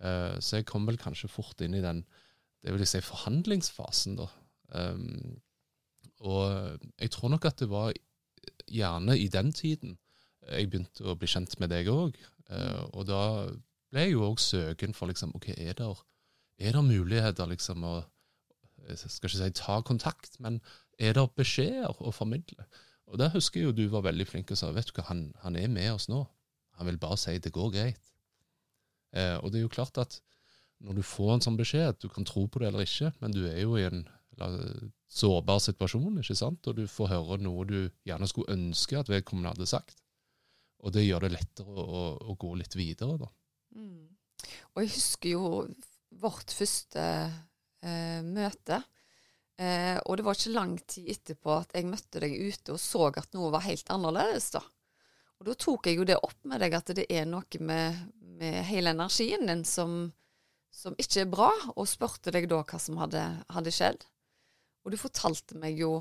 Uh, 0.00 0.38
så 0.40 0.60
jeg 0.60 0.68
kom 0.70 0.88
vel 0.88 1.00
kanskje 1.00 1.30
fort 1.30 1.60
inn 1.64 1.76
i 1.78 1.84
den 1.84 2.04
det 2.62 2.70
vil 2.70 2.86
si 2.86 3.00
forhandlingsfasen, 3.02 4.20
da. 4.20 4.28
Um, 4.78 5.40
og 6.22 6.78
jeg 7.02 7.10
tror 7.10 7.32
nok 7.32 7.48
at 7.48 7.58
det 7.58 7.66
var 7.66 7.90
gjerne 8.70 9.16
i 9.18 9.26
den 9.26 9.50
tiden 9.50 9.96
jeg 10.46 10.68
begynte 10.70 11.08
å 11.10 11.16
bli 11.18 11.26
kjent 11.30 11.56
med 11.58 11.72
deg 11.74 11.90
òg. 11.90 12.14
og 12.94 13.02
da 13.06 13.22
ble 13.92 14.08
jo 14.08 14.24
òg 14.30 14.40
søken 14.40 14.96
for 14.96 15.10
liksom, 15.10 15.34
ok, 15.36 15.52
er 15.54 15.76
det, 15.78 15.90
er 16.58 16.76
det 16.76 16.84
muligheter 16.88 17.50
liksom 17.50 17.84
å 17.88 18.00
jeg 18.88 18.98
skal 18.98 19.28
ikke 19.28 19.38
si 19.38 19.50
ta 19.60 19.76
kontakt, 19.86 20.38
men 20.42 20.58
er 20.98 21.14
det 21.16 21.26
beskjeder 21.38 22.00
å 22.02 22.10
formidle? 22.14 22.66
Og 23.12 23.20
Der 23.20 23.32
husker 23.34 23.60
jeg 23.60 23.68
jo 23.68 23.76
du 23.76 23.84
var 23.92 24.06
veldig 24.06 24.26
flink 24.26 24.50
og 24.50 24.58
sa 24.58 24.70
vet 24.72 24.88
du 24.88 24.96
hva, 24.96 25.04
han, 25.10 25.26
han 25.42 25.56
er 25.56 25.68
med 25.68 25.92
oss 25.92 26.08
nå. 26.08 26.22
Han 26.78 26.88
vil 26.88 26.98
bare 26.98 27.18
si 27.20 27.36
det 27.38 27.52
går 27.52 27.70
greit. 27.74 28.12
Eh, 29.12 29.36
og 29.38 29.52
det 29.52 29.60
er 29.60 29.66
jo 29.66 29.72
klart 29.72 29.98
at 30.00 30.18
når 30.82 30.98
du 30.98 31.02
får 31.06 31.34
en 31.34 31.44
sånn 31.44 31.58
beskjed, 31.58 32.00
du 32.00 32.08
kan 32.10 32.26
tro 32.26 32.46
på 32.48 32.62
det 32.62 32.70
eller 32.70 32.86
ikke, 32.86 33.12
men 33.20 33.34
du 33.34 33.44
er 33.46 33.60
jo 33.62 33.76
i 33.78 33.84
en 33.86 34.06
sårbar 35.12 35.60
situasjon, 35.62 36.16
ikke 36.22 36.38
sant? 36.38 36.66
og 36.66 36.78
du 36.78 36.86
får 36.88 37.12
høre 37.12 37.38
noe 37.44 37.66
du 37.68 37.76
gjerne 38.08 38.26
skulle 38.30 38.56
ønske 38.56 38.98
at 38.98 39.12
vedkommende 39.12 39.52
hadde 39.52 39.68
sagt. 39.68 40.00
Og 40.82 40.94
det 40.96 41.04
gjør 41.04 41.26
det 41.26 41.34
lettere 41.36 41.70
å, 41.70 41.84
å, 41.84 42.02
å 42.32 42.38
gå 42.40 42.56
litt 42.58 42.74
videre, 42.74 43.20
da. 43.20 43.28
Mm. 43.76 44.08
Og 44.72 44.82
jeg 44.82 44.92
husker 44.96 45.34
jo 45.34 45.46
vårt 46.22 46.52
første 46.54 47.02
eh, 47.02 48.20
møte. 48.24 48.82
Eh, 49.60 49.98
og 50.06 50.16
det 50.18 50.24
var 50.26 50.38
ikke 50.38 50.54
lang 50.54 50.76
tid 50.88 51.10
etterpå 51.12 51.58
at 51.60 51.74
jeg 51.76 51.88
møtte 51.88 52.22
deg 52.24 52.34
ute 52.40 52.74
og 52.74 52.80
så 52.80 53.10
at 53.10 53.34
noe 53.36 53.52
var 53.52 53.66
helt 53.66 53.90
annerledes. 53.92 54.50
da. 54.56 54.62
Og 55.42 55.48
da 55.50 55.58
tok 55.58 55.88
jeg 55.88 55.98
jo 55.98 56.08
det 56.08 56.20
opp 56.22 56.38
med 56.48 56.62
deg 56.62 56.74
at 56.78 56.94
det 56.96 57.08
er 57.10 57.28
noe 57.28 57.60
med, 57.60 57.98
med 58.38 58.62
hele 58.68 58.94
energien 58.94 59.48
din 59.50 59.64
som, 59.66 60.12
som, 60.70 60.96
ikke 60.98 61.24
er 61.24 61.32
bra, 61.32 61.50
og 61.74 61.90
spurte 61.90 62.30
deg 62.34 62.48
da 62.50 62.62
hva 62.62 62.80
som 62.80 63.00
hadde, 63.02 63.22
hadde 63.52 63.74
skjedd. 63.74 64.06
Og 64.82 64.94
du 64.94 64.98
fortalte 64.98 65.58
meg 65.58 65.78
jo 65.78 65.96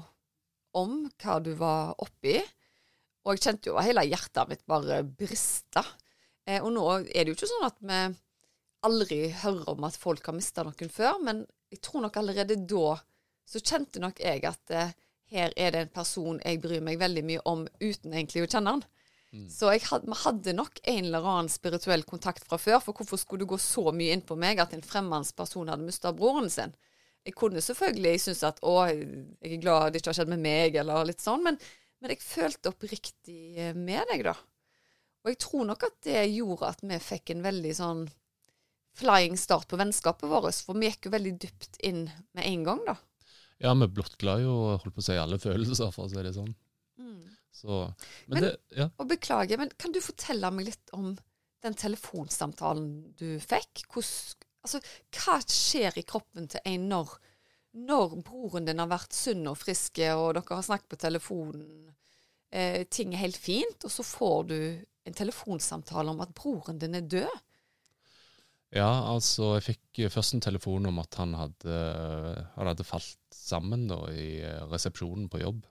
om 0.78 1.04
hva 1.22 1.40
du 1.44 1.52
var 1.58 1.96
oppi. 2.02 2.40
Og 3.26 3.36
jeg 3.36 3.44
kjente 3.44 3.70
jo 3.70 3.82
hele 3.82 4.06
hjertet 4.08 4.50
mitt 4.50 4.64
bare 4.70 5.02
brista. 5.06 5.84
Eh, 6.48 6.60
og 6.62 6.72
nå 6.76 6.86
er 7.02 7.24
det 7.24 7.32
jo 7.32 7.38
ikke 7.38 7.52
sånn 7.52 7.68
at 7.70 7.80
vi 7.80 8.02
aldri 8.88 9.22
hører 9.44 9.70
om 9.76 9.86
at 9.86 10.00
folk 10.00 10.26
har 10.26 10.38
mista 10.38 10.66
noen 10.66 10.94
før, 10.94 11.20
men 11.22 11.44
jeg 11.72 11.82
tror 11.86 12.06
nok 12.06 12.18
allerede 12.18 12.58
da 12.68 12.98
så 13.52 13.62
kjente 13.62 14.02
nok 14.02 14.20
jeg 14.24 14.44
at 14.48 14.74
eh, 14.76 14.96
her 15.32 15.54
er 15.56 15.74
det 15.74 15.86
en 15.86 15.94
person 15.94 16.40
jeg 16.44 16.60
bryr 16.64 16.84
meg 16.84 17.00
veldig 17.00 17.24
mye 17.28 17.44
om 17.48 17.64
uten 17.80 18.14
egentlig 18.14 18.46
å 18.46 18.52
kjenne 18.52 18.76
han. 18.76 18.84
Mm. 19.32 19.46
Så 19.48 19.70
vi 19.72 19.80
hadde 19.88 20.54
nok 20.58 20.82
en 20.92 21.06
eller 21.06 21.28
annen 21.34 21.52
spirituell 21.52 22.04
kontakt 22.04 22.44
fra 22.48 22.60
før, 22.60 22.82
for 22.84 23.00
hvorfor 23.00 23.20
skulle 23.20 23.46
du 23.46 23.54
gå 23.54 23.60
så 23.62 23.94
mye 23.96 24.16
inn 24.16 24.26
på 24.28 24.36
meg 24.40 24.60
at 24.60 24.74
en 24.76 24.84
fremmedperson 24.84 25.72
hadde 25.72 25.88
mista 25.88 26.12
broren 26.16 26.52
sin? 26.52 26.76
Jeg 27.24 27.38
kunne 27.38 27.62
selvfølgelig 27.64 28.20
synes 28.26 28.42
at 28.50 28.60
å, 28.66 28.76
jeg 28.90 29.54
er 29.54 29.62
glad 29.62 29.94
det 29.94 30.02
ikke 30.02 30.12
har 30.12 30.20
skjedd 30.20 30.34
med 30.34 30.44
meg, 30.44 30.76
eller 30.82 31.08
litt 31.08 31.24
sånn, 31.24 31.46
men, 31.46 31.60
men 32.02 32.16
jeg 32.16 32.24
følte 32.26 32.74
oppriktig 32.74 33.42
eh, 33.62 33.76
med 33.78 34.10
deg, 34.12 34.26
da. 34.32 34.36
Og 35.22 35.32
jeg 35.32 35.40
tror 35.44 35.68
nok 35.70 35.86
at 35.86 35.98
det 36.08 36.24
gjorde 36.32 36.72
at 36.74 36.82
vi 36.86 36.98
fikk 37.04 37.34
en 37.34 37.46
veldig 37.46 37.74
sånn 37.78 38.04
flying 38.98 39.38
start 39.40 39.70
på 39.72 39.80
vennskapet 39.80 40.30
vårt, 40.30 40.58
for 40.66 40.78
vi 40.80 40.90
gikk 40.90 41.08
jo 41.08 41.14
veldig 41.14 41.34
dypt 41.40 41.80
inn 41.88 42.04
med 42.36 42.44
en 42.48 42.66
gang, 42.68 42.84
da. 42.88 42.98
Ja, 43.62 43.74
vi 43.78 43.88
blottla 43.94 44.40
jo 44.42 44.56
holdt 44.82 44.96
på 44.96 45.04
å 45.04 45.06
si 45.06 45.18
alle 45.22 45.38
følelser, 45.40 45.94
for 45.94 46.08
å 46.08 46.12
si 46.12 46.24
det 46.26 46.34
sånn. 46.36 46.52
Mm. 47.00 47.30
Så, 47.54 47.84
men, 48.26 48.34
men, 48.34 48.48
det, 48.48 48.54
ja. 48.78 48.88
Og 48.98 49.10
beklager, 49.12 49.62
men 49.62 49.72
kan 49.80 49.94
du 49.94 50.02
fortelle 50.04 50.50
meg 50.56 50.72
litt 50.72 50.94
om 50.98 51.14
den 51.62 51.78
telefonsamtalen 51.78 52.88
du 53.20 53.36
fikk? 53.44 53.86
Hvordan, 53.94 54.48
altså, 54.66 54.82
hva 55.14 55.38
skjer 55.46 56.00
i 56.02 56.06
kroppen 56.08 56.50
til 56.52 56.66
en 56.74 56.88
når, 56.90 57.16
når 57.86 58.18
broren 58.26 58.66
din 58.68 58.82
har 58.82 58.90
vært 58.92 59.14
sunn 59.16 59.46
og 59.52 59.60
frisk, 59.62 60.02
og 60.18 60.34
dere 60.40 60.58
har 60.58 60.66
snakket 60.66 60.90
på 60.96 61.02
telefonen, 61.06 61.92
eh, 62.50 62.82
ting 62.90 63.14
er 63.14 63.28
helt 63.28 63.40
fint, 63.40 63.86
og 63.86 63.94
så 63.94 64.08
får 64.08 64.50
du 64.50 64.58
en 65.08 65.18
telefonsamtale 65.18 66.14
om 66.14 66.22
at 66.24 66.34
broren 66.38 66.80
din 66.82 66.98
er 67.00 67.08
død? 67.10 67.40
Ja, 68.72 68.92
altså 69.12 69.58
jeg 69.58 69.66
fikk 69.66 70.06
først 70.14 70.38
en 70.38 70.44
telefon 70.44 70.88
om 70.88 71.02
at 71.02 71.18
han 71.20 71.34
hadde, 71.36 71.78
han 72.56 72.70
hadde 72.70 72.88
falt 72.88 73.20
sammen 73.36 73.90
da, 73.90 74.00
i 74.16 74.40
resepsjonen 74.72 75.28
på 75.32 75.42
jobb. 75.42 75.66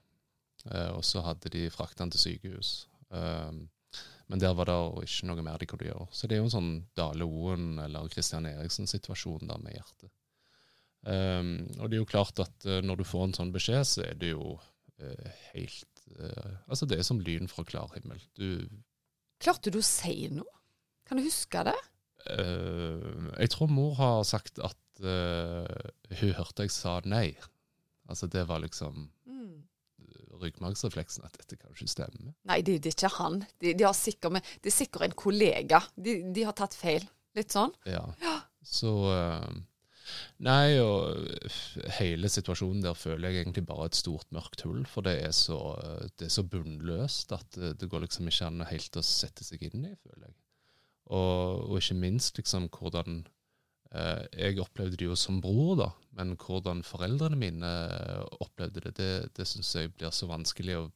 Eh, 0.68 0.90
og 0.92 1.04
så 1.06 1.22
hadde 1.24 1.52
de 1.52 1.68
frakta 1.72 2.04
han 2.04 2.12
til 2.12 2.20
sykehus. 2.26 2.72
Um, 3.08 3.68
Men 4.30 4.38
der 4.38 4.52
var 4.54 4.68
det 4.68 4.74
ikke 5.08 5.26
noe 5.26 5.42
mer 5.42 5.58
de 5.58 5.66
kunne 5.66 5.88
gjøre. 5.88 6.06
Så 6.14 6.28
det 6.28 6.36
er 6.36 6.42
jo 6.42 6.46
en 6.46 6.52
sånn 6.52 6.74
Dale 6.94 7.26
Oen 7.26 7.80
eller 7.82 8.06
Christian 8.12 8.46
Eriksen-situasjon 8.46 9.48
der 9.50 9.58
med 9.58 9.74
hjertet. 9.74 10.12
Um, 11.02 11.64
og 11.80 11.88
det 11.88 11.96
er 11.96 12.02
jo 12.02 12.10
klart 12.12 12.38
at 12.44 12.68
uh, 12.68 12.78
når 12.84 13.00
du 13.00 13.08
får 13.08 13.24
en 13.26 13.34
sånn 13.40 13.50
beskjed, 13.54 13.88
så 13.88 14.04
er 14.04 14.20
det 14.20 14.34
jo 14.34 14.52
uh, 14.60 15.30
helt 15.54 16.04
uh, 16.20 16.52
Altså, 16.68 16.86
det 16.86 17.00
er 17.00 17.08
som 17.08 17.22
lyn 17.24 17.48
fra 17.50 17.64
klar 17.66 17.90
himmel. 17.96 18.20
Du 18.36 18.68
Klarte 19.40 19.72
du 19.72 19.80
å 19.80 19.86
si 19.86 20.28
noe? 20.32 20.60
Kan 21.08 21.18
du 21.18 21.26
huske 21.26 21.64
det? 21.66 21.78
jeg 22.30 23.48
tror 23.54 23.70
mor 23.72 23.94
har 23.96 24.18
sagt 24.28 24.60
at 24.62 25.00
hun 25.00 26.34
hørte 26.36 26.66
jeg 26.66 26.74
sa 26.74 26.98
nei. 27.08 27.32
Altså, 28.10 28.28
det 28.30 28.42
var 28.48 28.60
liksom 28.60 29.06
mm. 29.24 29.54
ryggmargsrefleksen 30.42 31.24
at 31.26 31.38
dette 31.40 31.56
kan 31.56 31.72
ikke 31.72 31.88
stemme. 31.90 32.34
Nei, 32.50 32.60
det, 32.66 32.80
det 32.84 32.92
er 32.92 32.96
ikke 32.98 33.12
han. 33.16 33.40
De, 33.62 33.72
de 33.78 33.92
sikker, 33.96 34.34
med, 34.34 34.52
det 34.60 34.72
er 34.72 34.76
sikkert 34.76 35.06
en 35.08 35.16
kollega. 35.24 35.80
De, 35.94 36.16
de, 36.34 36.44
har 36.46 36.56
tatt 36.58 36.76
feil. 36.76 37.06
Litt 37.38 37.54
sånn. 37.54 37.72
Ja. 37.88 38.02
ja. 38.20 38.36
Så 38.66 38.92
Nei, 40.46 40.78
og 40.80 41.18
hele 41.98 42.30
situasjonen 42.32 42.84
der 42.84 42.96
føler 42.96 43.28
jeg 43.28 43.44
egentlig 43.44 43.66
bare 43.68 43.90
et 43.90 43.98
stort 43.98 44.30
mørkt 44.34 44.64
hull. 44.64 44.84
For 44.88 45.04
det 45.06 45.16
er 45.24 45.34
så, 45.36 45.58
det 46.18 46.28
er 46.28 46.32
så 46.32 46.46
bunnløst 46.48 47.34
at 47.36 47.58
det, 47.58 47.74
det, 47.82 47.90
går 47.92 48.06
liksom 48.06 48.30
ikke 48.30 48.48
an 48.48 48.64
helt 48.70 48.96
å 48.96 49.04
sette 49.04 49.44
seg 49.46 49.66
inn 49.68 49.84
i, 49.90 49.96
føler 50.00 50.30
jeg. 50.30 50.38
Og, 51.10 51.66
og 51.66 51.76
ikke 51.80 51.98
minst 51.98 52.38
liksom 52.38 52.68
hvordan 52.70 53.24
eh, 53.98 54.22
Jeg 54.38 54.60
opplevde 54.62 55.00
det 55.00 55.08
jo 55.08 55.18
som 55.18 55.40
bror, 55.42 55.74
da. 55.80 55.90
Men 56.18 56.36
hvordan 56.40 56.84
foreldrene 56.86 57.38
mine 57.40 57.74
opplevde 58.40 58.86
det, 58.86 58.94
det, 59.00 59.12
det 59.36 59.48
syns 59.48 59.74
jeg 59.76 59.92
blir 59.96 60.14
så 60.14 60.30
vanskelig 60.30 60.78
å 60.78 60.88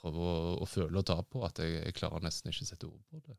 prøve 0.00 0.20
å, 0.20 0.36
å 0.60 0.68
føle 0.68 1.00
og 1.00 1.08
ta 1.08 1.18
på 1.22 1.42
at 1.46 1.62
jeg, 1.62 1.80
jeg 1.80 1.96
klarer 1.96 2.24
nesten 2.24 2.52
ikke 2.52 2.66
å 2.66 2.70
sette 2.70 2.90
ord 2.90 3.02
på 3.10 3.24
det. 3.24 3.38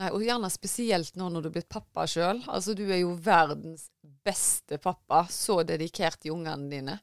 Nei, 0.00 0.08
og 0.10 0.24
gjerne 0.26 0.50
spesielt 0.50 1.14
nå 1.18 1.28
når 1.30 1.44
du 1.44 1.48
er 1.50 1.54
blitt 1.54 1.70
pappa 1.70 2.06
sjøl. 2.10 2.40
Altså, 2.50 2.74
du 2.74 2.82
er 2.88 3.04
jo 3.04 3.12
verdens 3.22 3.86
beste 4.26 4.80
pappa. 4.82 5.24
Så 5.30 5.60
dedikert 5.66 6.26
i 6.26 6.32
ungene 6.34 6.70
dine. 6.70 6.96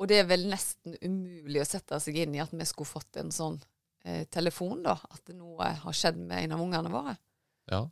Og 0.00 0.08
det 0.08 0.20
er 0.22 0.28
vel 0.30 0.46
nesten 0.48 0.94
umulig 1.02 1.60
å 1.60 1.68
sette 1.68 1.98
seg 2.00 2.20
inn 2.22 2.36
i 2.38 2.42
at 2.42 2.54
vi 2.54 2.66
skulle 2.68 2.88
fått 2.88 3.18
en 3.20 3.34
sånn 3.34 3.58
eh, 4.06 4.22
telefon, 4.32 4.84
da. 4.86 4.94
At 5.10 5.34
noe 5.34 5.72
har 5.82 5.96
skjedd 5.96 6.22
med 6.22 6.46
en 6.46 6.56
av 6.56 6.62
ungene 6.64 6.94
våre. 6.94 7.16
Ja. 7.70 7.82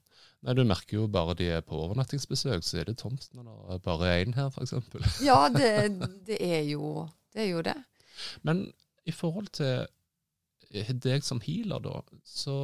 Nei, 0.47 0.55
Du 0.55 0.63
merker 0.65 1.01
jo 1.01 1.11
bare 1.11 1.35
de 1.39 1.51
er 1.59 1.67
på 1.67 1.77
overnattingsbesøk, 1.83 2.63
så 2.63 2.81
er 2.81 2.89
det 2.89 2.99
tomt 3.03 3.27
når 3.35 3.51
det 3.51 3.75
er 3.75 3.85
bare 3.85 4.15
én 4.23 4.35
her, 4.39 4.55
f.eks. 4.55 4.75
ja, 5.29 5.41
det, 5.51 5.73
det, 6.31 6.39
er 6.39 6.63
jo, 6.71 7.09
det 7.35 7.43
er 7.43 7.51
jo 7.51 7.63
det. 7.67 7.79
Men 8.47 8.69
i 9.03 9.15
forhold 9.15 9.51
til 9.59 9.89
deg 11.03 11.25
som 11.27 11.41
healer, 11.43 11.83
da, 11.83 12.01
så 12.29 12.55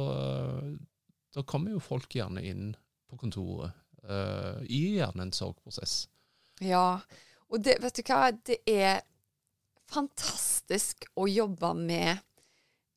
da 1.35 1.43
kommer 1.43 1.75
jo 1.75 1.83
folk 1.83 2.15
gjerne 2.15 2.43
inn 2.47 2.69
på 3.09 3.19
kontoret 3.19 3.75
uh, 4.07 4.61
i 4.63 4.97
gjerne 4.97 5.27
en 5.27 5.35
sorgprosess. 5.35 6.05
Ja, 6.63 7.01
og 7.51 7.65
det, 7.65 7.77
vet 7.83 7.99
du 7.99 8.05
hva, 8.07 8.29
det 8.47 8.61
er 8.69 9.01
fantastisk 9.91 11.05
å 11.19 11.27
jobbe 11.29 11.73
med 11.77 12.23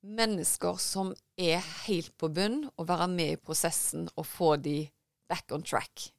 mennesker 0.06 0.78
som 0.80 1.10
er 1.36 1.58
helt 1.88 2.14
på 2.20 2.30
bunn, 2.32 2.62
og 2.78 2.88
være 2.88 3.08
med 3.10 3.34
i 3.34 3.40
prosessen 3.42 4.06
og 4.14 4.26
få 4.26 4.54
de 4.62 4.80
back 5.28 5.50
on 5.52 5.66
track. 5.66 6.12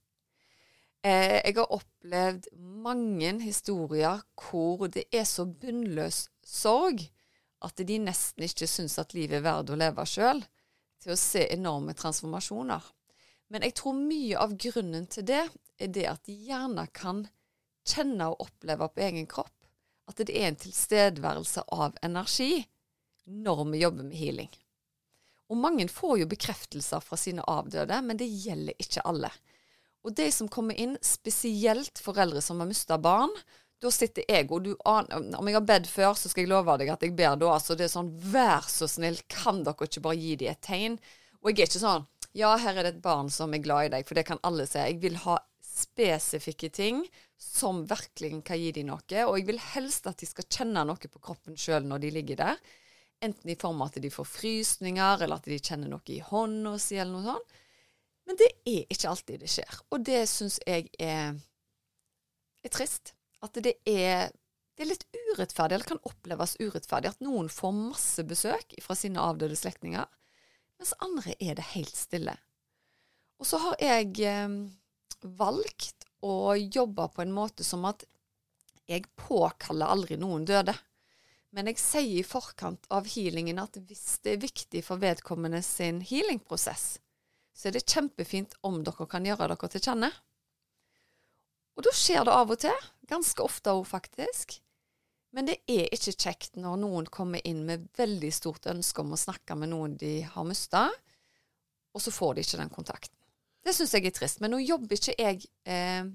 Eh, 1.00 1.40
jeg 1.40 1.56
har 1.56 1.72
opplevd 1.72 2.50
mange 2.60 3.32
historier 3.42 4.20
hvor 4.36 4.90
det 4.92 5.06
er 5.16 5.24
så 5.24 5.48
bunnløs 5.48 6.26
sorg 6.44 7.06
at 7.64 7.80
de 7.88 8.00
nesten 8.04 8.44
ikke 8.44 8.68
syns 8.68 8.98
at 9.00 9.16
livet 9.16 9.40
er 9.40 9.46
verdt 9.46 9.72
å 9.72 9.78
leve 9.80 10.04
sjøl 10.08 10.44
til 11.00 11.14
å 11.14 11.20
se 11.20 11.46
enorme 11.54 11.96
transformasjoner. 11.98 12.84
Men 13.50 13.66
jeg 13.66 13.76
tror 13.80 13.98
mye 13.98 14.38
av 14.40 14.56
grunnen 14.60 15.08
til 15.10 15.26
det 15.30 15.44
er 15.80 15.94
det 15.94 16.06
at 16.12 16.26
de 16.28 16.36
gjerne 16.50 16.86
kan 16.94 17.24
kjenne 17.88 18.30
og 18.30 18.44
oppleve 18.46 18.90
på 18.94 19.06
egen 19.08 19.30
kropp 19.30 19.56
at 20.10 20.22
det 20.26 20.34
er 20.34 20.50
en 20.50 20.58
tilstedeværelse 20.58 21.68
av 21.76 21.98
energi 22.06 22.64
når 23.30 23.64
vi 23.70 23.84
jobber 23.84 24.08
med 24.08 24.18
healing. 24.18 24.50
Og 25.50 25.58
mange 25.58 25.86
får 25.90 26.20
jo 26.22 26.30
bekreftelser 26.30 27.02
fra 27.02 27.18
sine 27.18 27.46
avdøde, 27.50 27.98
men 28.06 28.18
det 28.18 28.30
gjelder 28.30 28.78
ikke 28.82 29.06
alle. 29.10 29.32
Og 30.06 30.14
de 30.18 30.30
som 30.34 30.50
kommer 30.50 30.78
inn, 30.78 30.96
spesielt 31.02 32.02
foreldre 32.02 32.42
som 32.42 32.62
har 32.62 32.70
mista 32.70 32.98
barn, 33.02 33.34
da 33.80 33.92
sitter 33.94 34.26
jeg, 34.28 34.50
og 34.52 34.66
du 34.66 34.74
aner 34.88 35.38
Om 35.40 35.48
jeg 35.48 35.56
har 35.56 35.68
bedt 35.68 35.88
før, 35.88 36.14
så 36.20 36.28
skal 36.32 36.44
jeg 36.44 36.52
love 36.52 36.76
deg 36.82 36.92
at 36.92 37.04
jeg 37.06 37.16
ber 37.16 37.38
da. 37.40 37.54
Altså, 37.56 37.78
det 37.80 37.88
er 37.88 37.94
sånn 37.94 38.12
Vær 38.34 38.68
så 38.68 38.90
snill, 38.92 39.22
kan 39.32 39.64
dere 39.64 39.88
ikke 39.88 40.04
bare 40.04 40.20
gi 40.20 40.34
dem 40.42 40.52
et 40.52 40.62
tegn? 40.66 40.98
Og 41.40 41.54
jeg 41.54 41.64
er 41.64 41.72
ikke 41.72 41.84
sånn 41.86 42.08
Ja, 42.38 42.52
her 42.60 42.76
er 42.76 42.86
det 42.86 42.98
et 42.98 43.06
barn 43.06 43.32
som 43.34 43.56
er 43.56 43.64
glad 43.64 43.88
i 43.88 43.94
deg, 43.96 44.08
for 44.08 44.20
det 44.20 44.26
kan 44.28 44.42
alle 44.46 44.68
se. 44.70 44.84
Jeg 44.84 45.00
vil 45.02 45.16
ha 45.24 45.40
spesifikke 45.80 46.70
ting 46.76 47.02
som 47.40 47.86
virkelig 47.88 48.44
kan 48.46 48.60
gi 48.60 48.74
dem 48.76 48.92
noe. 48.92 49.24
Og 49.24 49.40
jeg 49.40 49.48
vil 49.48 49.62
helst 49.72 50.10
at 50.12 50.20
de 50.20 50.28
skal 50.28 50.48
kjenne 50.52 50.84
noe 50.86 51.10
på 51.10 51.24
kroppen 51.24 51.58
sjøl 51.58 51.88
når 51.88 52.04
de 52.04 52.12
ligger 52.20 52.42
der. 52.44 52.62
Enten 53.24 53.52
i 53.52 53.58
form 53.60 53.82
av 53.82 53.90
at 53.90 54.02
de 54.04 54.12
får 54.12 54.28
frysninger, 54.28 55.24
eller 55.24 55.40
at 55.40 55.48
de 55.48 55.58
kjenner 55.60 55.92
noe 55.92 56.04
i 56.12 56.22
hånda 56.24 56.76
si, 56.80 57.00
eller 57.00 57.16
noe 57.16 57.34
sånt. 57.34 57.56
Men 58.30 58.38
det 58.40 58.50
er 58.70 58.84
ikke 58.94 59.10
alltid 59.10 59.42
det 59.42 59.50
skjer. 59.50 59.80
Og 59.90 60.04
det 60.06 60.22
syns 60.30 60.60
jeg 60.68 60.92
er, 61.02 61.40
er 62.62 62.76
trist. 62.76 63.16
At 63.46 63.56
det 63.64 63.78
er, 63.88 64.34
det 64.76 64.84
er 64.84 64.92
litt 64.92 65.06
urettferdig, 65.14 65.78
eller 65.78 65.92
kan 65.94 66.04
oppleves 66.08 66.58
urettferdig, 66.60 67.14
at 67.14 67.24
noen 67.24 67.50
får 67.52 67.76
masse 67.78 68.26
besøk 68.28 68.76
fra 68.84 68.98
sine 68.98 69.22
avdøde 69.24 69.58
slektninger, 69.60 70.08
mens 70.80 70.94
andre 71.04 71.36
er 71.40 71.58
det 71.60 71.72
helt 71.74 71.96
stille. 71.96 72.36
Og 73.40 73.48
så 73.48 73.60
har 73.64 73.80
jeg 73.84 74.20
eh, 74.28 74.60
valgt 75.40 76.08
å 76.24 76.56
jobbe 76.60 77.08
på 77.16 77.24
en 77.24 77.36
måte 77.36 77.64
som 77.64 77.86
at 77.88 78.04
jeg 78.90 79.08
påkaller 79.20 79.92
aldri 79.92 80.18
noen 80.20 80.48
døde. 80.50 80.74
Men 81.56 81.70
jeg 81.72 81.82
sier 81.82 82.20
i 82.22 82.26
forkant 82.26 82.86
av 82.94 83.08
healingen 83.10 83.62
at 83.62 83.78
hvis 83.88 84.20
det 84.26 84.36
er 84.36 84.44
viktig 84.44 84.82
for 84.86 85.02
vedkommende 85.02 85.62
sin 85.66 86.02
healingprosess, 86.06 87.00
så 87.54 87.70
er 87.70 87.76
det 87.76 87.88
kjempefint 87.90 88.54
om 88.66 88.82
dere 88.86 89.08
kan 89.10 89.26
gjøre 89.26 89.50
dere 89.52 89.70
til 89.74 89.84
kjenne. 89.84 90.12
Og 91.80 91.86
da 91.88 91.94
skjer 91.96 92.26
det 92.28 92.34
av 92.36 92.50
og 92.52 92.60
til. 92.60 92.88
Ganske 93.08 93.46
ofte 93.46 93.72
òg, 93.72 93.86
faktisk. 93.88 94.58
Men 95.32 95.48
det 95.48 95.62
er 95.70 95.86
ikke 95.96 96.12
kjekt 96.12 96.58
når 96.60 96.82
noen 96.82 97.06
kommer 97.08 97.40
inn 97.48 97.62
med 97.68 97.86
veldig 97.96 98.32
stort 98.36 98.68
ønske 98.68 99.00
om 99.00 99.14
å 99.16 99.20
snakke 99.20 99.56
med 99.56 99.72
noen 99.72 99.94
de 100.02 100.18
har 100.28 100.48
mista, 100.48 100.90
og 101.96 102.04
så 102.04 102.12
får 102.12 102.36
de 102.36 102.44
ikke 102.44 102.60
den 102.60 102.74
kontakten. 102.74 103.16
Det 103.64 103.76
syns 103.76 103.94
jeg 103.96 104.10
er 104.10 104.16
trist. 104.16 104.42
Men 104.44 104.52
nå 104.52 104.60
jobber 104.60 104.98
ikke 104.98 105.16
jeg 105.16 105.46
eh, 105.70 106.10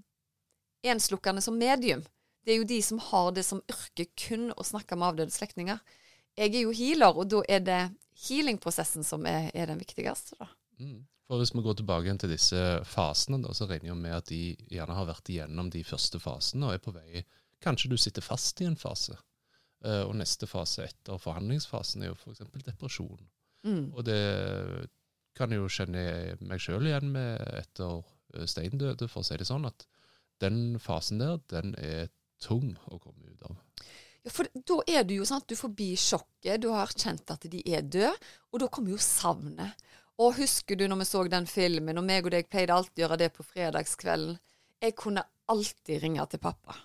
enslukkende 0.90 1.44
som 1.44 1.56
medium. 1.56 2.04
Det 2.44 2.52
er 2.52 2.60
jo 2.60 2.68
de 2.68 2.80
som 2.84 3.00
har 3.00 3.32
det 3.32 3.46
som 3.46 3.62
yrke 3.70 4.08
kun 4.20 4.50
å 4.52 4.66
snakke 4.66 4.98
med 4.98 5.14
avdøde 5.14 5.32
slektninger. 5.32 5.80
Jeg 6.36 6.50
er 6.50 6.66
jo 6.66 6.76
healer, 6.76 7.16
og 7.16 7.30
da 7.32 7.40
er 7.48 7.64
det 7.64 7.80
healingprosessen 8.26 9.06
som 9.06 9.24
er, 9.30 9.48
er 9.54 9.70
den 9.70 9.80
viktigste. 9.80 10.36
da. 10.40 10.50
Mm. 10.82 11.04
For 11.24 11.40
Hvis 11.40 11.54
vi 11.54 11.62
går 11.64 11.78
tilbake 11.78 12.04
igjen 12.04 12.20
til 12.20 12.34
disse 12.34 12.60
fasene, 12.84 13.38
da, 13.40 13.52
så 13.56 13.68
regner 13.68 13.94
jeg 13.94 14.00
med 14.00 14.16
at 14.16 14.28
de 14.28 14.42
gjerne 14.68 14.96
har 14.98 15.06
vært 15.08 15.30
igjennom 15.32 15.70
de 15.72 15.80
første 15.86 16.20
fasene 16.20 16.68
og 16.68 16.76
er 16.76 16.82
på 16.84 16.92
vei 16.94 17.24
Kanskje 17.64 17.88
du 17.88 17.96
sitter 17.96 18.20
fast 18.20 18.60
i 18.60 18.66
en 18.68 18.76
fase. 18.76 19.14
Uh, 19.80 20.02
og 20.04 20.18
neste 20.18 20.44
fase 20.44 20.84
etter 20.84 21.16
forhandlingsfasen 21.16 22.02
er 22.04 22.10
jo 22.10 22.18
f.eks. 22.18 22.42
depresjon. 22.66 23.22
Mm. 23.64 23.86
Og 23.94 24.02
det 24.04 24.20
kan 25.36 25.52
jeg 25.52 25.62
jo 25.62 25.70
kjenne 25.72 26.02
meg 26.44 26.60
sjøl 26.60 26.90
igjen 26.90 27.08
med 27.14 27.40
etter 27.62 28.02
steindøde, 28.02 28.50
Stein 28.50 28.80
døde, 28.80 29.08
for 29.08 29.22
å 29.22 29.26
si 29.26 29.36
det 29.38 29.46
sånn, 29.48 29.64
at 29.68 29.84
den 30.42 30.76
fasen 30.82 31.20
der, 31.22 31.38
den 31.52 31.72
er 31.78 32.08
tung 32.42 32.74
å 32.90 32.98
komme 32.98 33.30
ut 33.30 33.44
av. 33.46 33.56
Ja, 34.24 34.32
for 34.32 34.48
da 34.56 34.78
er 34.90 35.04
du 35.06 35.14
jo 35.18 35.26
sånn 35.28 35.42
at 35.42 35.48
du 35.48 35.56
forbi 35.56 35.92
sjokket, 36.00 36.62
du 36.64 36.70
har 36.72 36.90
kjent 36.90 37.30
at 37.30 37.44
de 37.52 37.60
er 37.68 37.84
døde, 37.84 38.12
og 38.50 38.62
da 38.62 38.68
kommer 38.72 38.94
jo 38.94 39.00
savnet. 39.00 39.78
Og 40.22 40.36
husker 40.38 40.78
du 40.78 40.86
når 40.86 41.02
vi 41.02 41.06
så 41.08 41.22
den 41.26 41.46
filmen, 41.50 41.98
og 41.98 42.06
meg 42.06 42.26
og 42.26 42.34
deg 42.34 42.50
pleide 42.50 42.74
alltid 42.74 43.02
å 43.02 43.06
gjøre 43.06 43.20
det 43.24 43.30
på 43.34 43.46
fredagskvelden? 43.46 44.36
Jeg 44.84 44.94
kunne 44.98 45.24
alltid 45.50 46.02
ringe 46.02 46.26
til 46.30 46.42
pappa. 46.42 46.76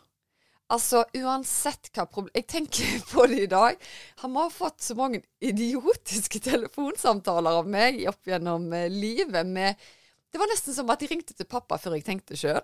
Altså, 0.70 1.02
uansett 1.18 1.90
hva 1.96 2.06
problem 2.06 2.36
Jeg 2.38 2.46
tenker 2.50 3.00
på 3.12 3.26
det 3.30 3.44
i 3.46 3.52
dag. 3.52 3.78
Han 4.24 4.36
har 4.38 4.52
fått 4.54 4.82
så 4.86 4.98
mange 4.98 5.24
idiotiske 5.42 6.42
telefonsamtaler 6.50 7.62
av 7.62 7.70
meg 7.70 8.04
opp 8.10 8.30
gjennom 8.30 8.70
eh, 8.74 8.90
livet 8.94 9.48
med 9.48 9.90
det 10.30 10.38
var 10.38 10.46
nesten 10.52 10.76
som 10.76 10.90
at 10.94 11.02
de 11.02 11.08
ringte 11.10 11.34
til 11.34 11.48
pappa 11.50 11.80
før 11.82 11.96
jeg 11.98 12.04
tenkte 12.06 12.36
sjøl. 12.38 12.60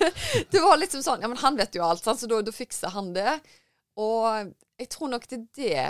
det 0.52 0.60
var 0.60 0.76
liksom 0.76 1.00
sånn 1.00 1.22
Ja, 1.24 1.30
men 1.32 1.40
han 1.40 1.56
vet 1.56 1.72
jo 1.72 1.86
alt, 1.86 2.04
så 2.04 2.28
da, 2.28 2.52
fikser 2.52 2.92
han 2.92 3.14
det. 3.16 3.38
Og 3.96 4.50
jeg 4.76 4.90
tror 4.92 5.14
nok 5.14 5.24
det 5.30 5.38
er 5.38 5.46
det 5.56 5.86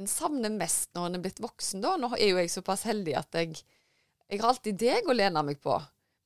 en 0.00 0.10
savner 0.10 0.52
mest 0.52 0.90
når 0.96 1.08
en 1.08 1.18
er 1.18 1.24
blitt 1.24 1.42
voksen, 1.42 1.82
da. 1.84 1.96
Nå 2.00 2.12
er 2.16 2.32
jo 2.32 2.40
jeg 2.40 2.52
såpass 2.52 2.86
heldig 2.88 3.16
at 3.20 3.40
jeg, 3.40 3.60
jeg 4.30 4.42
har 4.42 4.52
alltid 4.52 4.78
deg 4.80 5.08
å 5.08 5.16
lene 5.16 5.44
meg 5.46 5.60
på. 5.62 5.76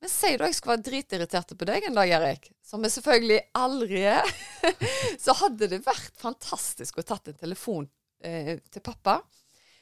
Men 0.01 0.11
si 0.11 0.35
da 0.37 0.49
jeg 0.49 0.57
skulle 0.57 0.75
være 0.75 0.87
dritirritert 0.89 1.53
på 1.57 1.67
deg 1.67 1.87
en 1.87 1.97
dag, 1.97 2.11
Erik, 2.17 2.49
som 2.65 2.83
jeg 2.85 2.93
selvfølgelig 2.97 3.39
aldri 3.57 4.03
er, 4.11 4.33
så 5.23 5.35
hadde 5.41 5.69
det 5.71 5.85
vært 5.85 6.19
fantastisk 6.21 6.99
å 6.99 7.07
tatt 7.07 7.31
en 7.31 7.39
telefon 7.39 7.87
eh, 8.23 8.57
til 8.69 8.85
pappa. 8.85 9.21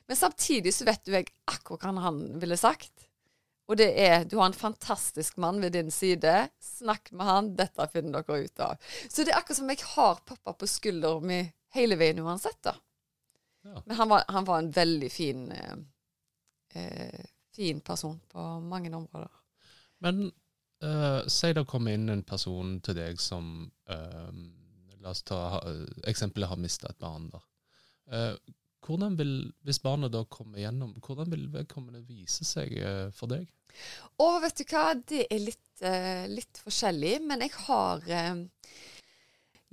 Men 0.08 0.20
samtidig 0.20 0.74
så 0.76 0.88
vet 0.88 1.04
du 1.06 1.14
jeg 1.16 1.32
akkurat 1.50 1.88
hva 1.88 2.06
han 2.08 2.22
ville 2.40 2.60
sagt. 2.60 3.10
Og 3.72 3.78
det 3.80 3.90
er 4.00 4.26
du 4.28 4.36
har 4.40 4.50
en 4.50 4.58
fantastisk 4.58 5.38
mann 5.40 5.62
ved 5.64 5.76
din 5.78 5.92
side. 5.92 6.48
Snakk 6.60 7.12
med 7.16 7.28
han, 7.28 7.52
dette 7.60 7.88
finner 7.94 8.24
dere 8.24 8.48
ut 8.48 8.64
av. 8.64 8.90
Så 9.08 9.24
det 9.24 9.32
er 9.34 9.40
akkurat 9.40 9.60
som 9.62 9.72
jeg 9.72 9.84
har 9.94 10.24
pappa 10.28 10.56
på 10.56 10.68
skulderen 10.70 11.30
min 11.30 11.52
hele 11.74 11.98
veien 11.98 12.20
uansett, 12.22 12.60
da. 12.64 12.76
Ja. 13.64 13.82
Men 13.86 13.96
han 13.98 14.10
var, 14.10 14.24
han 14.28 14.46
var 14.46 14.60
en 14.60 14.72
veldig 14.76 15.12
fin 15.12 15.46
eh, 15.52 15.76
eh, 16.74 17.26
fin 17.56 17.82
person 17.82 18.20
på 18.32 18.60
mange 18.60 18.96
områder. 18.96 19.30
Men 19.98 20.32
eh, 20.84 21.28
si 21.28 21.54
det 21.54 21.66
kommer 21.70 21.94
inn 21.96 22.10
en 22.10 22.26
person 22.28 22.80
til 22.84 22.98
deg 22.98 23.22
som 23.22 23.72
eh, 23.90 24.44
La 25.04 25.12
oss 25.12 25.24
ta 25.28 25.38
ha, 25.52 25.58
eksempelet 26.08 26.48
har 26.48 26.60
mista 26.64 26.88
et 26.88 27.00
barn. 27.00 27.26
da. 27.28 27.42
Eh, 28.12 28.54
hvordan 28.84 29.18
vil, 29.20 29.34
Hvis 29.68 29.82
barnet 29.84 30.14
da 30.14 30.22
kommer 30.32 30.62
gjennom, 30.62 30.94
hvordan 31.04 31.32
vil 31.32 31.50
vedkommende 31.52 32.06
vise 32.08 32.48
seg 32.48 32.72
eh, 32.80 33.10
for 33.12 33.32
deg? 33.32 33.50
Å, 34.24 34.28
vet 34.40 34.62
du 34.62 34.64
hva, 34.70 34.86
det 34.96 35.26
er 35.28 35.44
litt, 35.44 35.84
litt 36.30 36.60
forskjellig, 36.62 37.18
men 37.26 37.42
jeg 37.42 37.52
har 37.66 38.04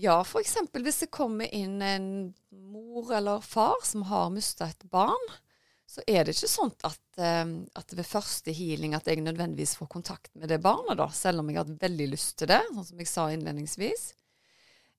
Ja, 0.01 0.21
eksempel 0.41 0.85
hvis 0.87 1.03
det 1.03 1.11
kommer 1.13 1.51
inn 1.55 1.81
en 1.85 2.09
mor 2.51 3.11
eller 3.13 3.43
far 3.45 3.77
som 3.85 4.07
har 4.09 4.31
mista 4.33 4.71
et 4.71 4.85
barn, 4.89 5.27
så 5.91 6.01
er 6.07 6.25
det 6.25 6.37
ikke 6.37 6.49
sånn 6.49 6.71
at, 6.87 7.03
eh, 7.19 7.51
at 7.77 7.93
ved 7.99 8.07
første 8.07 8.55
healing 8.55 8.95
at 8.97 9.11
jeg 9.11 9.21
nødvendigvis 9.21 9.75
får 9.77 9.91
kontakt 9.93 10.31
med 10.39 10.49
det 10.49 10.61
barnet, 10.65 10.97
da, 11.01 11.11
selv 11.13 11.43
om 11.43 11.51
jeg 11.51 11.59
har 11.59 11.67
hatt 11.67 11.83
veldig 11.83 12.07
lyst 12.15 12.37
til 12.41 12.49
det, 12.53 12.63
sånn 12.71 12.87
som 12.93 13.03
jeg 13.03 13.11
sa 13.11 13.27
innledningsvis. 13.35 14.05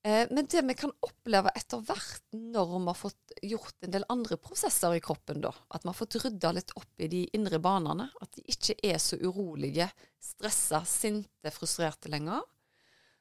Eh, 0.03 0.27
men 0.29 0.49
det 0.51 0.61
vi 0.67 0.75
kan 0.77 0.93
oppleve 1.07 1.53
etter 1.55 1.81
hvert 1.87 2.35
når 2.35 2.75
vi 2.75 2.81
har 2.91 2.99
fått 2.99 3.35
gjort 3.53 3.87
en 3.87 3.95
del 3.95 4.05
andre 4.13 4.37
prosesser 4.37 4.97
i 4.97 5.01
kroppen, 5.01 5.41
da, 5.41 5.53
at 5.71 5.85
vi 5.85 5.89
har 5.93 5.97
fått 5.97 6.19
rydda 6.21 6.51
litt 6.59 6.75
opp 6.77 7.05
i 7.05 7.09
de 7.09 7.23
indre 7.37 7.61
banene, 7.63 8.09
at 8.21 8.37
de 8.37 8.45
ikke 8.53 8.77
er 8.91 9.01
så 9.01 9.17
urolige, 9.21 9.89
stressa, 10.21 10.83
sinte, 10.85 11.55
frustrerte 11.55 12.11
lenger, 12.11 12.45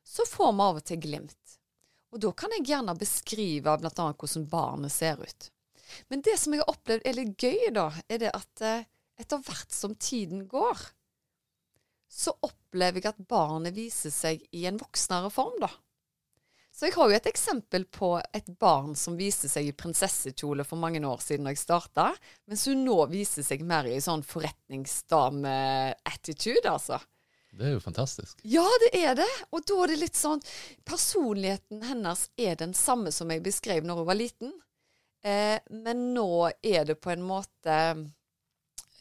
så 0.05 0.29
får 0.29 0.53
vi 0.53 0.66
av 0.66 0.83
og 0.83 0.87
til 0.90 1.03
glimt. 1.07 1.60
Og 2.11 2.18
da 2.23 2.31
kan 2.35 2.51
jeg 2.57 2.66
gjerne 2.66 2.96
beskrive 2.99 3.77
bl.a. 3.79 4.07
hvordan 4.11 4.46
barnet 4.51 4.92
ser 4.92 5.20
ut. 5.23 5.51
Men 6.11 6.23
det 6.27 6.37
som 6.38 6.53
jeg 6.55 6.61
har 6.62 6.73
opplevd 6.73 7.03
er 7.07 7.18
litt 7.18 7.35
gøy, 7.38 7.70
da, 7.75 7.90
er 8.11 8.18
det 8.23 8.31
at 8.35 8.62
eh, 8.66 8.87
etter 9.20 9.38
hvert 9.46 9.73
som 9.75 9.94
tiden 9.99 10.46
går, 10.51 10.79
så 12.11 12.31
opplever 12.42 12.99
jeg 12.99 13.07
at 13.12 13.29
barnet 13.31 13.77
viser 13.77 14.11
seg 14.14 14.42
i 14.57 14.66
en 14.66 14.79
voksnere 14.81 15.31
form, 15.35 15.57
da. 15.62 15.70
Så 16.75 16.87
jeg 16.87 16.94
har 16.94 17.09
jo 17.11 17.16
et 17.18 17.27
eksempel 17.29 17.85
på 17.92 18.20
et 18.33 18.49
barn 18.62 18.94
som 18.96 19.16
viste 19.18 19.49
seg 19.51 19.66
i 19.68 19.73
prinsessekjole 19.77 20.64
for 20.64 20.77
mange 20.81 21.01
år 21.05 21.20
siden 21.23 21.44
da 21.46 21.51
jeg 21.53 21.59
starta, 21.61 22.14
mens 22.49 22.66
hun 22.70 22.85
nå 22.87 23.07
viser 23.11 23.42
seg 23.44 23.62
mer 23.66 23.85
i 23.90 24.01
sånn 24.03 24.23
forretningsdame-attitude, 24.27 26.70
altså. 26.70 26.99
Det 27.51 27.67
er 27.67 27.75
jo 27.75 27.83
fantastisk. 27.83 28.41
Ja, 28.47 28.67
det 28.85 28.91
er 29.01 29.17
det. 29.19 29.29
Og 29.51 29.65
da 29.67 29.79
er 29.83 29.93
det 29.93 30.01
litt 30.05 30.19
sånn 30.19 30.43
Personligheten 30.87 31.83
hennes 31.89 32.29
er 32.39 32.59
den 32.61 32.75
samme 32.79 33.13
som 33.15 33.31
jeg 33.33 33.43
beskrev 33.45 33.87
når 33.87 34.03
hun 34.03 34.09
var 34.11 34.19
liten. 34.19 34.53
Eh, 35.27 35.59
men 35.71 36.11
nå 36.15 36.51
er 36.63 36.87
det 36.89 37.01
på 37.03 37.13
en 37.13 37.25
måte 37.27 37.79